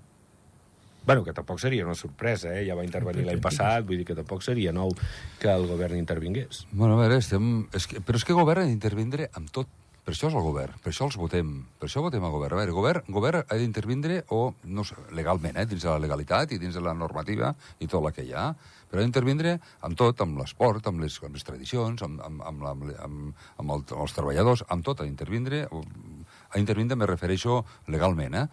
Bueno, 1.08 1.24
que 1.24 1.32
tampoc 1.32 1.62
seria 1.64 1.86
una 1.86 1.96
sorpresa, 1.96 2.52
eh? 2.52 2.66
Ja 2.68 2.76
va 2.76 2.84
intervenir 2.84 3.24
l'any 3.24 3.40
passat, 3.40 3.86
vull 3.88 4.02
dir 4.02 4.06
que 4.10 4.16
tampoc 4.18 4.42
seria 4.44 4.74
nou 4.76 4.92
que 5.40 5.48
el 5.48 5.64
govern 5.70 5.96
intervingués. 5.96 6.66
Bueno, 6.74 6.98
a 6.98 7.06
veure, 7.06 7.22
estem... 7.24 7.46
És 7.78 7.88
que... 7.88 8.02
Però 8.04 8.20
és 8.20 8.26
que 8.28 8.36
el 8.36 8.42
govern 8.42 8.66
ha 8.66 8.68
d'intervindre 8.68 9.30
amb 9.40 9.48
tot. 9.56 9.72
Per 10.08 10.14
això 10.14 10.30
és 10.30 10.36
el 10.40 10.46
govern, 10.46 10.78
per 10.80 10.94
això 10.94 11.04
els 11.04 11.18
votem, 11.20 11.50
per 11.76 11.90
això 11.90 12.00
votem 12.00 12.24
al 12.24 12.32
govern. 12.32 12.54
A 12.56 12.62
veure, 12.62 12.72
govern, 12.72 13.08
govern 13.12 13.42
ha 13.44 13.56
d'intervindre, 13.60 14.22
o, 14.32 14.54
no 14.64 14.86
sé, 14.88 14.96
legalment, 15.12 15.58
eh, 15.60 15.66
dins 15.68 15.84
de 15.84 15.90
la 15.90 16.00
legalitat 16.00 16.54
i 16.56 16.60
dins 16.62 16.78
de 16.78 16.84
la 16.86 16.94
normativa 16.96 17.50
i 17.84 17.90
tot 17.92 18.06
la 18.06 18.14
que 18.16 18.24
hi 18.24 18.32
ha, 18.32 18.46
però 18.88 19.02
ha 19.02 19.04
d'intervindre 19.04 19.58
amb 19.84 19.98
tot, 20.00 20.22
amb 20.24 20.40
l'esport, 20.40 20.88
amb, 20.88 21.04
les, 21.04 21.18
amb 21.28 21.36
les 21.36 21.44
tradicions, 21.44 22.06
amb, 22.08 22.22
amb, 22.24 22.40
amb, 22.40 22.64
la, 22.64 22.72
amb, 22.72 22.94
amb, 23.04 23.74
el, 23.76 23.84
amb 23.84 24.06
els 24.06 24.16
treballadors, 24.16 24.64
amb 24.72 24.86
tot 24.88 25.04
ha 25.04 25.08
d'intervindre, 25.10 25.66
ha 25.68 26.54
d'intervindre, 26.56 26.96
me 26.96 27.10
refereixo 27.12 27.66
legalment, 27.92 28.38
eh? 28.40 28.46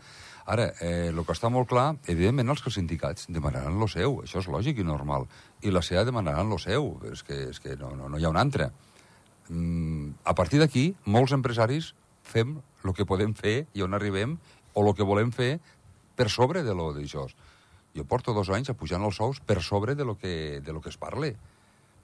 Ara, 0.50 0.73
eh, 0.82 1.12
el 1.12 1.23
que 1.23 1.37
està 1.38 1.52
molt 1.54 1.70
clar, 1.70 1.92
evidentment 2.11 2.50
els 2.50 2.64
que 2.64 2.73
els 2.73 2.80
sindicats 2.80 3.30
demanaran 3.30 3.78
lo 3.78 3.87
seu, 3.87 4.25
això 4.26 4.42
és 4.42 4.50
lògic 4.50 4.82
i 4.82 4.88
normal, 4.90 5.30
i 5.62 5.70
la 5.70 5.87
SEA 5.87 6.02
demanaran 6.02 6.50
lo 6.50 6.58
seu, 6.58 6.96
és 7.12 7.23
que, 7.23 7.44
és 7.54 7.62
que 7.62 7.78
no, 7.78 7.94
no, 7.94 8.11
no 8.11 8.18
hi 8.18 8.26
ha 8.26 8.34
un 8.34 8.42
altre. 8.42 8.73
Mm, 9.49 10.15
a 10.25 10.35
partir 10.35 10.61
d'aquí, 10.63 10.95
molts 11.05 11.35
empresaris 11.37 11.93
fem 12.25 12.57
el 12.85 12.95
que 12.97 13.07
podem 13.09 13.35
fer 13.37 13.65
i 13.75 13.83
on 13.85 13.97
arribem, 13.97 14.39
o 14.75 14.83
el 14.83 14.95
que 14.97 15.07
volem 15.07 15.30
fer 15.33 15.59
per 16.17 16.28
sobre 16.30 16.63
de 16.63 16.75
lo 16.75 16.93
d'això. 16.95 17.26
Jo 17.95 18.04
porto 18.11 18.35
dos 18.35 18.50
anys 18.50 18.73
apujant 18.73 19.04
els 19.07 19.17
sous 19.21 19.41
per 19.41 19.61
sobre 19.63 19.95
de 19.95 20.04
lo 20.04 20.17
que, 20.19 20.61
de 20.61 20.73
lo 20.73 20.80
que 20.80 20.91
es 20.91 20.99
parle. 20.99 21.35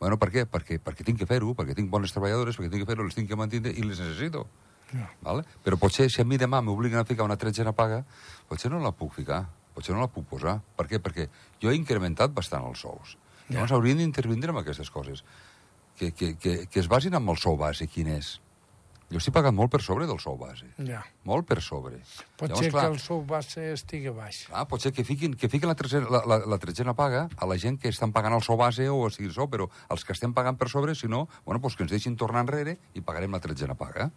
Bueno, 0.01 0.17
per 0.17 0.31
què? 0.33 0.47
Perquè, 0.49 0.79
perquè 0.81 1.05
tinc 1.05 1.19
que 1.21 1.29
fer-ho, 1.29 1.53
perquè 1.59 1.75
tinc 1.77 1.91
bones 1.91 2.15
treballadores, 2.15 2.57
perquè 2.57 2.71
tinc 2.73 2.87
que 2.87 2.91
fer-ho, 2.93 3.05
les 3.05 3.17
tinc 3.17 3.29
que 3.29 3.37
mantenir 3.37 3.75
i 3.77 3.85
les 3.85 4.01
necessito. 4.01 4.47
Ja. 4.95 5.11
Vale? 5.23 5.45
Però 5.65 5.77
potser 5.79 6.09
si 6.11 6.23
a 6.23 6.27
mi 6.27 6.39
demà 6.41 6.63
m'obliguen 6.65 7.03
a 7.03 7.07
ficar 7.07 7.27
una 7.27 7.39
tretzena 7.39 7.75
paga, 7.77 8.01
potser 8.49 8.71
no 8.73 8.81
la 8.83 8.95
puc 8.97 9.13
ficar, 9.19 9.45
potser 9.75 9.95
no 9.95 10.01
la 10.01 10.09
puc 10.11 10.27
posar. 10.31 10.57
Per 10.79 10.87
què? 10.89 11.03
Perquè 11.03 11.29
jo 11.63 11.71
he 11.71 11.77
incrementat 11.77 12.33
bastant 12.35 12.65
els 12.71 12.81
sous. 12.87 13.17
Ja. 13.51 13.59
Llavors 13.59 13.75
haurien 13.77 14.01
d'intervindre 14.01 14.55
amb 14.55 14.63
aquestes 14.63 14.91
coses. 14.95 15.25
Que, 16.01 16.15
que, 16.17 16.33
que, 16.41 16.53
que 16.65 16.81
es 16.81 16.87
basin 16.89 17.13
amb 17.19 17.29
el 17.29 17.37
sou 17.37 17.59
base, 17.61 17.85
quin 17.93 18.09
és. 18.15 18.39
Jo 19.11 19.19
estic 19.19 19.35
pagant 19.35 19.57
molt 19.57 19.73
per 19.73 19.81
sobre 19.83 20.07
del 20.07 20.21
sou 20.23 20.37
base. 20.39 20.69
Ja. 20.87 21.01
Molt 21.27 21.49
per 21.49 21.59
sobre. 21.67 21.99
Pot 22.39 22.53
Llavors, 22.53 22.63
ser 22.63 22.71
clar, 22.71 22.85
que 22.85 22.95
el 22.95 23.01
sou 23.03 23.25
base 23.27 23.65
estigui 23.75 24.13
baix. 24.15 24.45
Clar, 24.47 24.63
pot 24.71 24.85
ser 24.85 24.93
que 24.95 25.03
fiquin, 25.05 25.35
que 25.35 25.51
fiquin 25.51 25.67
la, 25.67 25.75
tretzena, 25.75 26.07
la, 26.15 26.21
la, 26.31 26.39
la 26.55 26.59
tretzena 26.63 26.95
paga 26.95 27.25
a 27.35 27.49
la 27.51 27.59
gent 27.59 27.81
que 27.83 27.91
estan 27.91 28.15
pagant 28.15 28.39
el 28.39 28.45
sou 28.47 28.57
base 28.61 28.87
o 28.87 29.03
sigui 29.11 29.33
el 29.33 29.35
sou, 29.35 29.51
però 29.51 29.67
els 29.91 30.07
que 30.07 30.15
estem 30.15 30.33
pagant 30.37 30.57
per 30.61 30.71
sobre, 30.71 30.95
si 30.95 31.11
no, 31.11 31.25
bueno, 31.45 31.61
pues 31.61 31.75
que 31.75 31.83
ens 31.83 31.91
deixin 31.91 32.15
tornar 32.17 32.47
enrere 32.47 32.79
i 32.95 33.03
pagarem 33.03 33.35
la 33.35 33.43
tretzena 33.43 33.75
paga. 33.75 34.13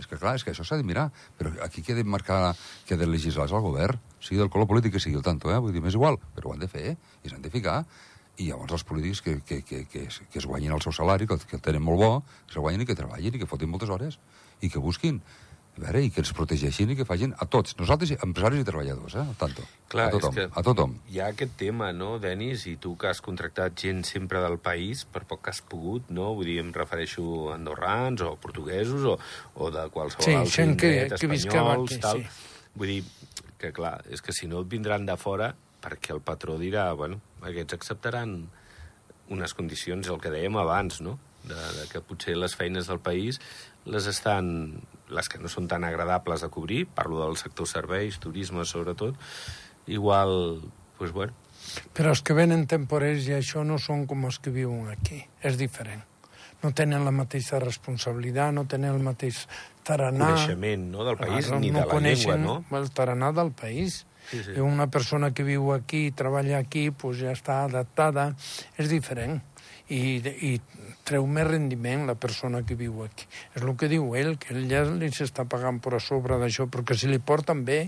És 0.00 0.08
que, 0.08 0.16
clar, 0.16 0.38
és 0.38 0.46
que 0.46 0.54
això 0.54 0.64
s'ha 0.64 0.80
de 0.80 0.88
mirar. 0.88 1.10
Però 1.36 1.52
aquí 1.60 1.84
ha 1.92 1.98
de 1.98 2.06
marcar, 2.08 2.40
ha 2.56 2.96
de 2.96 3.06
legislar 3.10 3.44
és 3.44 3.52
el 3.52 3.60
govern, 3.60 4.00
sigui 4.24 4.40
del 4.40 4.48
color 4.48 4.70
polític 4.70 4.96
que 4.96 5.04
sigui 5.04 5.20
el 5.20 5.26
tanto, 5.26 5.52
eh? 5.52 5.60
Vull 5.60 5.76
dir, 5.76 5.84
m'és 5.84 5.98
igual, 5.98 6.16
però 6.32 6.48
ho 6.48 6.54
han 6.56 6.64
de 6.64 6.70
fer, 6.72 6.94
i 6.96 7.28
s'han 7.28 7.44
de 7.44 7.52
ficar. 7.52 7.82
I 8.38 8.46
llavors 8.48 8.72
els 8.72 8.84
polítics 8.84 9.20
que, 9.22 9.40
que, 9.42 9.62
que, 9.62 9.84
que, 9.86 10.04
es- 10.06 10.22
que 10.30 10.38
es 10.38 10.46
guanyin 10.46 10.72
el 10.72 10.80
seu 10.80 10.92
salari, 10.92 11.26
que, 11.26 11.34
el- 11.34 11.40
que 11.46 11.56
el 11.56 11.62
tenen 11.62 11.82
molt 11.82 11.98
bo, 12.00 12.12
que 12.46 12.54
se 12.54 12.60
guanyin 12.60 12.82
i 12.82 12.86
que 12.86 12.94
treballin 12.96 13.34
i 13.34 13.38
que 13.38 13.46
fotin 13.46 13.68
moltes 13.70 13.90
hores 13.90 14.18
i 14.62 14.70
que 14.70 14.78
busquin. 14.78 15.20
A 15.80 15.82
veure, 15.84 16.00
i 16.02 16.10
que 16.10 16.20
ens 16.20 16.32
protegeixin 16.36 16.90
i 16.90 16.96
que 16.98 17.04
facin 17.06 17.30
a 17.38 17.46
tots, 17.46 17.76
nosaltres, 17.78 18.10
empresaris 18.24 18.60
i 18.60 18.64
treballadors, 18.66 19.14
eh? 19.16 19.22
tanto. 19.38 19.62
Clar, 19.88 20.08
a 20.08 20.10
tothom, 20.10 20.34
és 20.34 20.36
que 20.50 20.58
a 20.60 20.62
tothom. 20.66 20.96
Hi 21.08 21.20
ha 21.22 21.28
aquest 21.30 21.54
tema, 21.56 21.92
no, 21.96 22.18
Denis? 22.20 22.66
I 22.66 22.74
tu 22.76 22.96
que 23.00 23.06
has 23.08 23.20
contractat 23.24 23.78
gent 23.80 24.02
sempre 24.04 24.42
del 24.42 24.58
país, 24.58 25.04
per 25.06 25.22
poc 25.30 25.44
que 25.46 25.54
has 25.54 25.62
pogut, 25.62 26.10
no? 26.10 26.34
Vull 26.34 26.50
dir, 26.50 26.58
em 26.60 26.72
refereixo 26.74 27.24
a 27.52 27.54
andorrans 27.54 28.20
o 28.26 28.34
portuguesos 28.36 29.06
o, 29.14 29.16
o 29.54 29.70
de 29.70 29.86
qualsevol 29.94 30.26
Sí, 30.26 30.34
altre 30.34 30.52
gent 30.58 30.76
que- 30.76 30.92
indret, 31.04 31.20
que 31.20 31.32
espanyols, 31.38 31.92
aquí, 31.92 32.00
tal. 32.02 32.18
sí. 32.24 32.28
Vull 32.74 32.88
dir, 32.96 33.04
que 33.62 33.72
clar, 33.72 34.02
és 34.10 34.20
que 34.20 34.32
si 34.36 34.48
no 34.50 34.60
et 34.60 34.68
vindran 34.68 35.06
de 35.06 35.16
fora, 35.16 35.54
perquè 35.82 36.14
el 36.14 36.22
patró 36.24 36.58
dirà, 36.60 36.90
bueno, 36.94 37.20
aquests 37.42 37.76
acceptaran 37.78 38.38
unes 39.30 39.54
condicions, 39.54 40.08
el 40.10 40.20
que 40.20 40.32
dèiem 40.32 40.56
abans, 40.60 41.00
no? 41.04 41.18
De, 41.40 41.56
de 41.56 41.86
que 41.88 42.02
potser 42.04 42.34
les 42.36 42.52
feines 42.58 42.90
del 42.90 43.00
país 43.00 43.40
les 43.88 44.06
estan... 44.10 44.82
les 45.10 45.26
que 45.26 45.40
no 45.42 45.48
són 45.50 45.66
tan 45.66 45.82
agradables 45.82 46.44
de 46.44 46.48
cobrir, 46.54 46.84
parlo 46.94 47.24
del 47.24 47.38
sector 47.40 47.66
serveis, 47.66 48.20
turisme 48.22 48.62
sobretot, 48.68 49.16
igual, 49.90 50.60
pues 50.98 51.10
bueno, 51.10 51.34
Però 51.94 52.12
els 52.14 52.22
que 52.24 52.34
venen 52.36 52.66
temporers 52.70 53.26
i 53.28 53.34
això 53.36 53.64
no 53.66 53.78
són 53.78 54.06
com 54.10 54.24
els 54.28 54.38
que 54.42 54.52
viuen 54.54 54.88
aquí. 54.92 55.20
És 55.44 55.58
diferent. 55.60 56.02
No 56.60 56.72
tenen 56.76 57.04
la 57.06 57.12
mateixa 57.14 57.60
responsabilitat, 57.62 58.52
no 58.56 58.66
tenen 58.68 58.96
el 58.96 59.04
mateix 59.04 59.46
taranà. 59.86 60.32
coneixement 60.32 60.88
no, 60.92 61.04
del 61.08 61.18
país 61.20 61.46
Claro, 61.46 61.60
ni 61.60 61.70
de 61.70 61.84
la 61.84 62.00
llengua, 62.00 62.36
no? 62.36 62.56
el 62.78 62.90
taranà 62.96 63.32
del 63.36 63.52
país. 63.56 64.04
Sí, 64.30 64.42
sí. 64.44 64.56
I 64.56 64.64
una 64.64 64.88
persona 64.92 65.32
que 65.34 65.46
viu 65.46 65.72
aquí, 65.74 66.10
treballa 66.16 66.58
aquí, 66.58 66.90
pues 66.90 67.20
ja 67.22 67.32
està 67.36 67.62
adaptada. 67.66 68.30
És 68.78 68.90
diferent. 68.92 69.40
I, 69.90 70.20
i 70.22 70.52
treu 71.08 71.26
més 71.26 71.48
rendiment 71.48 72.06
la 72.06 72.14
persona 72.14 72.62
que 72.66 72.76
viu 72.78 73.02
aquí. 73.06 73.26
És 73.56 73.64
el 73.64 73.74
que 73.78 73.88
diu 73.90 74.12
ell, 74.18 74.36
que 74.38 74.54
ell 74.54 74.68
ja 74.70 74.84
li 74.86 75.10
s'està 75.14 75.46
pagant 75.50 75.80
per 75.82 75.96
a 75.98 76.02
sobre 76.04 76.38
d'això, 76.38 76.68
perquè 76.70 76.98
si 76.98 77.10
li 77.10 77.18
porten 77.18 77.64
bé, 77.66 77.80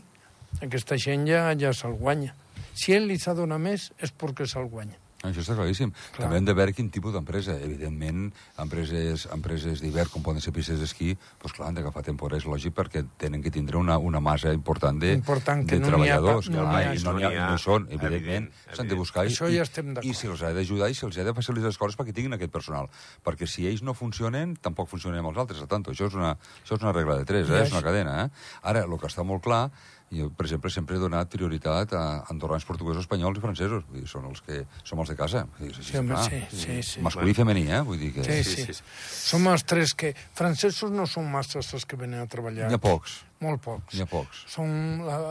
aquesta 0.61 0.99
gent 0.99 1.29
ja, 1.31 1.45
ja 1.59 1.73
se'l 1.77 1.95
guanya. 2.01 2.35
Si 2.73 2.97
ell 2.97 3.07
li 3.11 3.19
s'ha 3.21 3.37
donat 3.39 3.63
més, 3.63 3.91
és 4.03 4.13
perquè 4.17 4.49
se'l 4.49 4.69
guanya. 4.73 5.02
Això 5.23 5.41
està 5.41 5.55
claríssim. 5.55 5.93
Clar. 5.93 6.25
També 6.27 6.39
hem 6.41 6.45
de 6.49 6.55
veure 6.55 6.73
quin 6.75 6.89
tipus 6.91 7.13
d'empresa. 7.15 7.55
Evidentment, 7.63 8.33
empreses, 8.59 9.29
empreses 9.33 9.81
d'hivern, 9.83 10.11
com 10.11 10.23
poden 10.23 10.41
ser 10.43 10.53
pistes 10.53 10.81
d'esquí, 10.83 11.13
doncs 11.43 11.55
clar, 11.57 11.69
han 11.71 11.77
d'agafar 11.79 12.03
temporers, 12.07 12.45
lògic, 12.49 12.75
perquè 12.75 13.05
tenen 13.21 13.43
que 13.43 13.51
tindre 13.55 13.79
una, 13.79 13.99
una 13.99 14.21
massa 14.21 14.53
important 14.53 14.99
de, 14.99 15.13
Important, 15.21 15.63
que 15.69 15.77
de 15.79 15.81
no 15.81 15.87
ha 15.87 15.91
treballadors. 15.93 16.49
pa- 16.49 16.55
no 16.57 16.63
clar, 16.63 16.75
ha- 16.75 16.95
i 16.95 16.99
no, 17.03 17.11
ha, 17.11 17.13
no 17.13 17.19
n'hi 17.19 17.25
ha, 17.29 17.47
no 17.51 17.55
hi 17.55 17.63
són, 17.63 17.87
evident, 17.89 18.13
evidentment. 18.13 18.51
S'han 18.75 18.89
de 18.89 18.95
buscar 18.99 19.25
i, 19.27 19.33
Això 19.33 19.49
ja 19.53 19.63
estem 19.63 19.95
i 20.03 20.13
se'ls 20.15 20.43
ha 20.43 20.53
d'ajudar 20.53 20.91
i 20.91 20.95
se'ls 20.99 21.19
ha 21.19 21.25
de 21.25 21.35
facilitar 21.35 21.71
les 21.71 21.79
coses 21.79 21.97
perquè 21.99 22.13
tinguin 22.15 22.35
aquest 22.35 22.51
personal. 22.53 22.89
Perquè 23.25 23.47
si 23.47 23.67
ells 23.67 23.83
no 23.83 23.95
funcionen, 23.95 24.57
tampoc 24.57 24.89
funcionem 24.91 25.25
els 25.27 25.39
altres. 25.39 25.63
A 25.63 25.67
tanto, 25.71 25.93
això 25.93 26.07
és 26.11 26.15
una, 26.19 26.35
això 26.65 26.75
és 26.77 26.83
una 26.83 26.93
regla 26.93 27.19
de 27.19 27.25
tres, 27.25 27.49
I 27.49 27.53
eh? 27.53 27.63
és 27.63 27.73
una 27.73 27.83
cadena. 27.83 28.25
Eh? 28.25 28.31
Ara, 28.63 28.85
el 28.85 28.99
que 28.99 29.07
està 29.07 29.23
molt 29.25 29.43
clar, 29.45 29.71
jo, 30.13 30.29
per 30.37 30.47
exemple, 30.47 30.71
sempre 30.73 30.99
he 30.99 31.01
donat 31.01 31.31
prioritat 31.33 31.95
a 31.97 32.03
andorrans, 32.33 32.67
portuguesos, 32.69 33.07
espanyols 33.07 33.41
i 33.41 33.45
francesos. 33.45 33.85
Vull 33.89 34.03
dir, 34.03 34.09
són 34.11 34.27
els 34.29 34.43
que 34.45 34.63
som 34.85 35.01
els 35.01 35.13
de 35.13 35.17
casa. 35.19 35.47
Vull 35.57 35.69
dir, 35.69 35.73
així, 35.73 35.89
Sí, 35.93 35.99
home, 36.01 36.19
sí, 36.27 36.43
sí, 36.53 36.81
sí. 36.91 37.05
Masculí 37.05 37.33
i 37.33 37.39
femení, 37.39 37.65
eh? 37.73 37.81
Vull 37.87 38.01
dir 38.01 38.13
que... 38.17 38.27
Sí, 38.27 38.43
sí, 38.45 38.57
sí. 38.57 38.67
sí, 38.67 38.81
sí. 38.81 39.31
Som 39.33 39.49
els 39.53 39.65
tres 39.69 39.97
que... 39.97 40.13
Francesos 40.39 40.93
no 40.93 41.07
són 41.09 41.31
massa 41.33 41.63
els 41.63 41.89
que 41.89 41.97
venen 41.97 42.21
a 42.25 42.29
treballar. 42.31 42.69
N'hi 42.69 42.77
ha 42.77 42.83
pocs, 42.83 43.23
Molt 43.43 43.65
pocs. 43.65 43.97
n'hi 43.97 44.05
ha 44.05 44.11
pocs. 44.11 44.45
Són 44.53 44.77
la... 45.07 45.23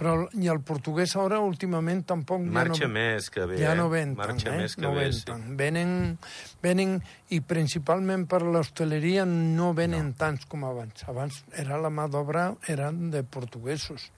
Però 0.00 0.14
i 0.40 0.48
el 0.48 0.62
portuguès 0.64 1.12
ara 1.20 1.42
últimament 1.44 2.00
tampoc 2.08 2.40
Marxa 2.40 2.86
ja 2.86 2.88
no, 2.88 2.94
més 2.94 3.26
que 3.28 3.44
bé, 3.44 3.58
ja 3.60 3.74
eh? 3.74 3.76
no 3.76 3.90
ven 3.92 4.14
tant, 4.16 4.30
Marxa 4.30 4.48
eh? 4.48 4.60
més 4.62 4.76
que 4.78 4.84
no 4.86 4.94
bé, 4.96 5.02
sí. 5.12 5.34
Venen, 5.58 5.90
venen, 6.64 6.94
i 7.36 7.42
principalment 7.44 8.24
per 8.30 8.40
l'hostaleria 8.40 9.26
no 9.28 9.74
venen 9.76 10.14
no. 10.14 10.16
tants 10.16 10.48
com 10.48 10.64
abans. 10.64 11.04
Abans 11.12 11.42
era 11.52 11.76
la 11.84 11.92
mà 11.92 12.08
d'obra 12.08 12.46
eren 12.72 13.10
de 13.12 13.20
portuguesos. 13.28 14.08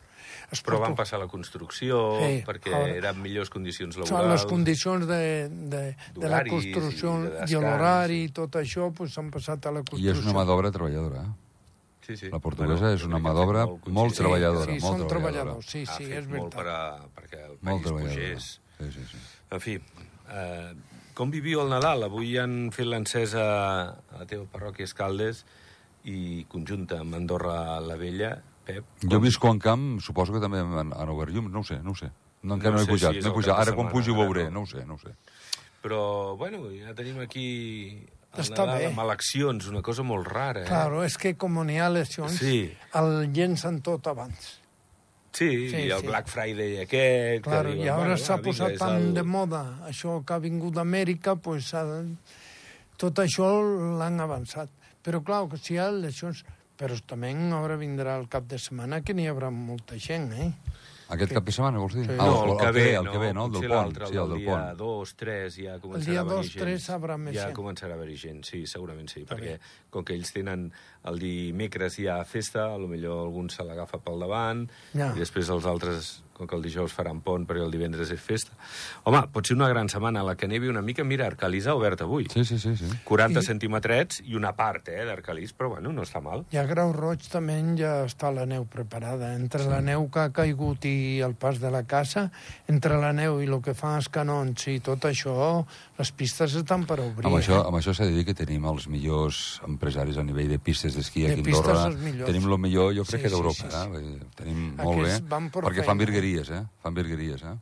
Es 0.52 0.62
Però 0.62 0.78
van 0.80 0.94
passar 0.94 1.18
la 1.18 1.26
construcció, 1.28 2.18
Sí, 2.20 2.42
perquè 2.46 2.72
ara- 2.74 2.94
eren 2.94 3.20
millors 3.22 3.50
condicions 3.50 3.96
laborals. 3.96 4.32
les 4.32 4.44
condicions 4.46 5.06
de, 5.06 5.48
de, 5.48 5.96
de 6.14 6.28
la 6.28 6.42
construcció 6.44 7.14
i 7.24 7.28
de 7.28 7.46
i, 7.46 7.60
l'horari 7.60 8.18
sí. 8.18 8.24
i 8.24 8.28
tot 8.32 8.56
això 8.60 8.92
pues, 8.94 9.12
s'han 9.14 9.30
passat 9.30 9.64
a 9.66 9.70
la 9.72 9.80
I 9.80 9.84
construcció. 9.84 10.12
és 10.12 10.24
una 10.26 10.34
mà 10.40 10.44
d'obra 10.46 10.70
treballadora, 10.70 11.22
eh? 11.22 11.32
Sí, 12.02 12.16
sí. 12.16 12.28
La 12.32 12.40
portuguesa 12.42 12.92
és 12.92 13.00
jo 13.00 13.06
una 13.06 13.18
mà 13.22 13.32
d'obra 13.32 13.62
fet 13.66 13.70
molt 13.70 13.84
conscient. 14.10 14.16
treballadora, 14.26 14.64
Sí, 14.72 14.80
molt 14.82 14.98
són 14.98 15.06
treballadora. 15.08 15.42
treballadors, 15.54 15.66
sí, 15.70 15.86
sí, 15.86 16.04
és 16.12 16.26
molt 16.26 16.52
per 16.54 16.64
veritat. 16.64 17.02
a, 17.06 17.20
perquè 17.20 17.44
el 17.46 17.58
Molt 17.62 17.84
país 17.84 17.92
pugés. 18.10 18.60
Sí, 18.78 18.90
sí, 18.92 19.04
sí. 19.12 19.18
En 19.52 19.60
fi, 19.60 19.74
eh, 20.34 20.72
com 21.14 21.30
viviu 21.30 21.60
el 21.62 21.68
Nadal? 21.70 22.02
Avui 22.02 22.36
han 22.38 22.72
fet 22.72 22.86
l'encesa 22.86 23.44
a 23.92 24.18
la 24.18 24.26
teva 24.26 24.44
parròquia 24.50 24.84
Escaldes 24.84 25.44
i 26.04 26.44
conjunta 26.50 26.98
amb 27.00 27.14
Andorra 27.14 27.78
la 27.80 27.94
Vella. 27.96 28.42
Pep, 28.64 28.84
Jo 29.02 29.18
visco 29.20 29.50
en 29.50 29.58
camp, 29.58 29.86
suposo 30.00 30.32
que 30.32 30.40
també 30.40 30.60
han, 30.62 30.92
han 30.94 31.08
obert 31.10 31.32
llums, 31.34 31.50
no 31.50 31.60
ho 31.60 31.64
sé, 31.66 31.80
no 31.82 31.90
ho 31.92 31.98
sé. 31.98 32.10
No, 32.42 32.54
encara 32.56 32.76
No 32.76 32.78
no, 32.78 32.84
sé 32.84 32.90
he 32.90 32.94
pujat, 32.94 33.14
si 33.14 33.20
no 33.22 33.30
he 33.30 33.34
pujat. 33.34 33.58
Ara 33.58 33.72
quan 33.74 33.88
pugi 33.90 34.10
ho 34.10 34.16
veuré, 34.18 34.44
no. 34.50 34.60
no 34.60 34.62
ho 34.62 34.66
sé, 34.70 34.84
no 34.86 34.94
ho 34.94 34.98
sé. 34.98 35.14
Però, 35.82 36.36
bueno, 36.38 36.60
ja 36.78 36.94
tenim 36.94 37.18
aquí 37.22 37.46
el 38.32 38.40
Està 38.44 38.64
Nadal 38.64 38.78
bé. 38.78 38.86
amb 38.92 39.00
eleccions, 39.04 39.66
una 39.68 39.82
cosa 39.82 40.02
molt 40.06 40.26
rara, 40.30 40.62
eh? 40.62 40.68
Claro, 40.70 41.02
és 41.04 41.16
que 41.18 41.34
com 41.36 41.58
n'hi 41.66 41.78
ha 41.82 41.88
eleccions, 41.90 42.38
Sí. 42.38 42.70
el 42.94 43.32
llencen 43.34 43.80
tot 43.82 44.06
abans. 44.06 44.58
Sí, 45.32 45.48
Sí, 45.70 45.76
i 45.86 45.90
el 45.90 46.00
sí. 46.00 46.06
Black 46.06 46.28
Friday 46.28 46.82
aquest... 46.82 47.42
Claro, 47.44 47.70
que 47.70 47.76
I 47.76 47.78
diuen, 47.80 47.88
ara 47.94 47.98
bueno, 48.02 48.16
s'ha 48.20 48.36
posat 48.44 48.74
tan 48.78 48.96
el- 49.00 49.14
de 49.14 49.22
moda 49.24 49.62
això 49.88 50.18
que 50.24 50.34
ha 50.34 50.38
vingut 50.38 50.74
d'Amèrica, 50.76 51.36
pues, 51.36 51.72
ha... 51.74 51.84
tot 53.00 53.18
això 53.18 53.48
l'han 53.98 54.20
avançat. 54.20 54.68
Però, 55.02 55.22
clar, 55.24 55.48
que 55.48 55.56
si 55.58 55.74
hi 55.74 55.78
ha 55.78 55.88
eleccions... 55.88 56.44
Però 56.82 56.96
també 57.06 57.30
ara 57.62 57.76
vindrà 57.78 58.16
el 58.18 58.26
cap 58.32 58.48
de 58.50 58.58
setmana 58.58 59.02
que 59.06 59.14
n'hi 59.14 59.28
haurà 59.30 59.52
molta 59.54 59.94
gent, 60.02 60.32
eh? 60.34 60.48
Aquest 61.12 61.34
cap 61.36 61.44
de 61.44 61.52
setmana, 61.52 61.78
vols 61.78 61.92
dir? 61.94 62.06
Sí. 62.08 62.14
Ah, 62.16 62.24
No, 62.26 62.36
el, 62.46 62.52
que 62.58 62.70
ve, 62.72 62.84
el 62.96 63.08
que 63.10 63.18
ve, 63.20 63.28
no? 63.36 63.44
El 63.46 63.52
Potser 63.52 63.68
del 63.68 63.74
pont, 63.76 63.84
l'altre, 63.84 64.06
sí, 64.08 64.16
el 64.16 64.30
del 64.32 64.38
dia 64.40 64.54
pont. 64.56 64.78
2, 64.80 65.14
3, 65.22 65.58
ja 65.66 65.74
començarà 65.82 66.08
dia 66.08 66.20
a 66.22 66.24
venir 66.24 66.38
2, 66.38 66.52
gent. 66.54 66.62
3 66.64 66.86
haurà 66.96 67.18
més 67.20 67.36
ja 67.36 67.44
gent. 67.50 67.56
començarà 67.58 67.92
a 67.92 68.00
haver 68.00 68.16
gent, 68.16 68.40
sí, 68.48 68.62
segurament 68.66 69.12
sí, 69.12 69.24
perquè 69.28 69.58
com 69.92 70.06
que 70.08 70.16
ells 70.16 70.32
tenen 70.32 70.70
el 71.04 71.18
dimecres 71.18 71.96
ja 71.98 72.20
festa, 72.24 72.68
a 72.74 72.78
lo 72.78 72.86
millor 72.88 73.26
algun 73.26 73.48
se 73.50 73.64
l'agafa 73.64 73.98
pel 73.98 74.20
davant, 74.20 74.68
Ja. 74.94 75.12
i 75.16 75.18
després 75.18 75.48
els 75.50 75.64
altres, 75.66 76.22
com 76.32 76.46
que 76.46 76.56
el 76.56 76.62
dijous 76.62 76.92
faran 76.92 77.20
pont 77.20 77.44
perquè 77.46 77.62
el 77.62 77.70
divendres 77.70 78.10
és 78.10 78.20
festa. 78.20 78.52
Home, 79.04 79.20
pot 79.32 79.46
ser 79.46 79.54
una 79.56 79.68
gran 79.68 79.88
setmana, 79.88 80.22
la 80.24 80.34
que 80.36 80.48
nevi 80.48 80.68
una 80.68 80.80
mica. 80.82 81.04
Mira, 81.04 81.26
Arcalís 81.26 81.66
ha 81.66 81.74
obert 81.74 82.00
avui. 82.02 82.26
Sí, 82.32 82.44
sí, 82.44 82.58
sí, 82.58 82.76
sí. 82.76 82.86
40 83.04 83.40
I- 83.40 83.42
centímetrets 83.44 84.20
i 84.24 84.34
una 84.34 84.54
part, 84.56 84.88
eh, 84.88 85.04
d'Arcalís, 85.04 85.52
però 85.54 85.68
bueno, 85.70 85.92
no 85.92 86.02
està 86.02 86.20
mal. 86.22 86.44
I 86.50 86.56
a 86.56 86.64
Grau 86.66 86.92
Roig 86.92 87.20
també 87.30 87.58
ja 87.78 88.04
està 88.06 88.32
la 88.34 88.46
neu 88.46 88.64
preparada. 88.64 89.34
Entre 89.34 89.64
la 89.68 89.80
neu 89.82 90.08
que 90.10 90.20
ha 90.20 90.30
caigut 90.32 90.84
i 90.84 91.20
el 91.20 91.34
pas 91.34 91.60
de 91.60 91.70
la 91.70 91.82
casa, 91.84 92.30
entre 92.68 92.96
la 93.00 93.12
neu 93.12 93.40
i 93.42 93.46
el 93.46 93.60
que 93.60 93.74
fan 93.74 93.96
els 93.96 94.08
canons 94.08 94.66
i 94.68 94.80
tot 94.80 95.00
això, 95.04 95.66
les 96.02 96.10
pistes 96.18 96.54
estan 96.58 96.84
per 96.88 96.98
obrir. 97.00 97.24
Amb 97.30 97.38
això, 97.38 97.60
eh? 97.62 97.66
amb 97.70 97.78
això 97.78 97.94
s'ha 97.96 98.04
de 98.10 98.12
dir 98.18 98.26
que 98.28 98.34
tenim 98.34 98.64
els 98.68 98.88
millors 98.90 99.60
empresaris 99.68 100.18
a 100.18 100.26
nivell 100.26 100.50
de 100.50 100.58
pistes 100.58 100.96
d'esquí 100.98 101.24
De 101.28 101.32
aquí 101.38 101.52
a 101.54 101.58
Andorra. 101.62 102.26
Tenim 102.26 102.48
el 102.50 102.58
millor, 102.58 102.92
jo 102.98 103.04
crec 103.08 103.20
Sí, 103.20 103.24
que 103.24 103.30
sí, 103.30 103.34
d'Europa. 103.36 103.60
sí, 103.62 103.70
sí. 103.70 103.82
Eh? 103.82 103.90
Vull 103.92 104.08
dir, 104.12 104.30
Tenim 104.36 104.62
molt 104.76 104.98
bé, 105.04 105.10
Aquests 105.12 105.28
van 105.30 105.50
per 105.54 105.62
perquè 105.68 105.84
fan 105.86 105.94
feina. 105.94 106.02
virgueries, 106.06 106.50
eh? 106.50 106.64
Fan 106.82 106.94
virgueries, 106.98 107.42
eh? 107.46 107.60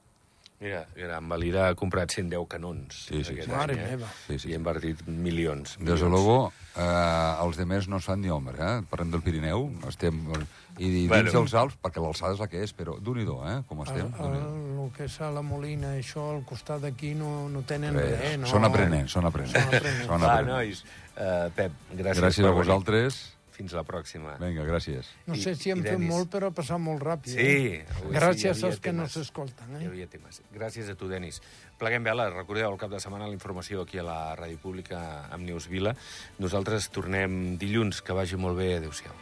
Mira, 0.61 0.83
mira, 0.95 1.17
en 1.17 1.29
Valira 1.31 1.69
ha 1.71 1.75
comprat 1.75 2.11
110 2.13 2.43
canons 2.53 2.97
Sí, 3.07 3.23
sí, 3.25 3.33
sí. 3.33 3.47
any, 3.47 3.55
Mare 3.57 3.75
eh? 3.79 3.85
meva. 3.95 4.09
Sí, 4.27 4.39
sí. 4.43 4.51
I 4.51 4.53
ha 4.53 4.59
invertit 4.61 5.07
milions. 5.09 5.79
Des 5.79 5.87
de 5.87 5.93
milions. 5.95 6.11
luego, 6.13 6.53
eh, 6.77 7.45
els 7.47 7.57
de 7.57 7.65
més 7.65 7.89
no 7.89 7.97
ens 7.97 8.05
fan 8.05 8.21
ni 8.21 8.29
ombra, 8.29 8.75
eh? 8.77 8.83
Parlem 8.91 9.11
del 9.15 9.23
Pirineu, 9.25 9.71
estem... 9.89 10.21
I 10.81 10.89
dins 10.89 11.09
Bueno. 11.11 11.33
dels 11.33 11.53
Alps, 11.55 11.75
perquè 11.83 12.01
l'alçada 12.01 12.33
és 12.37 12.41
la 12.41 12.47
que 12.49 12.61
és, 12.63 12.71
però 12.77 12.95
d'un 13.01 13.19
i 13.21 13.25
do, 13.25 13.39
eh? 13.49 13.63
Com 13.69 13.81
estem. 13.87 14.13
el, 14.21 14.37
el 14.37 14.70
que 14.97 15.05
és 15.05 15.17
a 15.21 15.31
la 15.31 15.43
Molina, 15.43 15.95
això 15.99 16.31
al 16.35 16.45
costat 16.49 16.81
d'aquí 16.87 17.13
no, 17.15 17.49
no 17.53 17.61
tenen 17.69 17.95
Res. 17.99 18.15
res. 18.21 18.39
No. 18.41 18.47
Són 18.47 18.65
aprenents, 18.65 19.13
són 19.13 19.27
aprenents. 19.29 19.53
Són 19.59 19.69
aprenents. 19.75 20.07
Són 20.07 20.21
Va, 20.25 20.33
aprenents. 20.39 20.55
nois, 20.55 20.85
uh, 21.17 21.51
Pep, 21.55 21.73
gràcies, 21.93 22.23
Gràcies 22.25 22.45
a 22.47 22.49
venir. 22.51 22.59
vosaltres. 22.65 23.21
Fins 23.61 23.75
la 23.77 23.83
pròxima. 23.85 24.39
Vinga, 24.41 24.63
gràcies. 24.65 25.05
No 25.29 25.35
sé 25.37 25.53
si 25.55 25.69
hem 25.69 25.81
i 25.81 25.83
fet 25.83 25.99
molt, 26.01 26.31
però 26.33 26.49
ha 26.49 26.55
passat 26.57 26.81
molt 26.81 27.03
ràpid. 27.05 27.35
Sí, 27.35 27.75
eh? 27.77 27.85
Gràcies 28.09 28.55
sí, 28.57 28.63
hi 28.65 28.71
als 28.71 28.81
que 28.81 28.91
no 28.97 29.05
s'escolten. 29.07 29.75
Hi 29.77 29.85
Eh? 29.85 29.89
havia 29.89 30.07
temes. 30.09 30.41
Gràcies 30.55 30.89
a 30.89 30.95
tu, 30.97 31.09
Denis. 31.13 31.43
Pleguem 31.77 32.03
vela, 32.03 32.31
recordeu 32.31 32.73
el 32.73 32.79
cap 32.81 32.89
de 32.91 32.99
setmana 33.01 33.27
la 33.29 33.35
informació 33.37 33.83
aquí 33.83 33.99
a 33.99 34.03
la 34.03 34.35
Ràdio 34.35 34.57
Pública 34.59 35.27
amb 35.31 35.45
Neus 35.45 35.69
Vila. 35.69 35.95
Nosaltres 36.39 36.89
tornem 36.89 37.59
dilluns, 37.59 38.01
que 38.01 38.15
vagi 38.17 38.37
molt 38.41 38.57
bé. 38.57 38.77
Adéu-siau. 38.79 39.13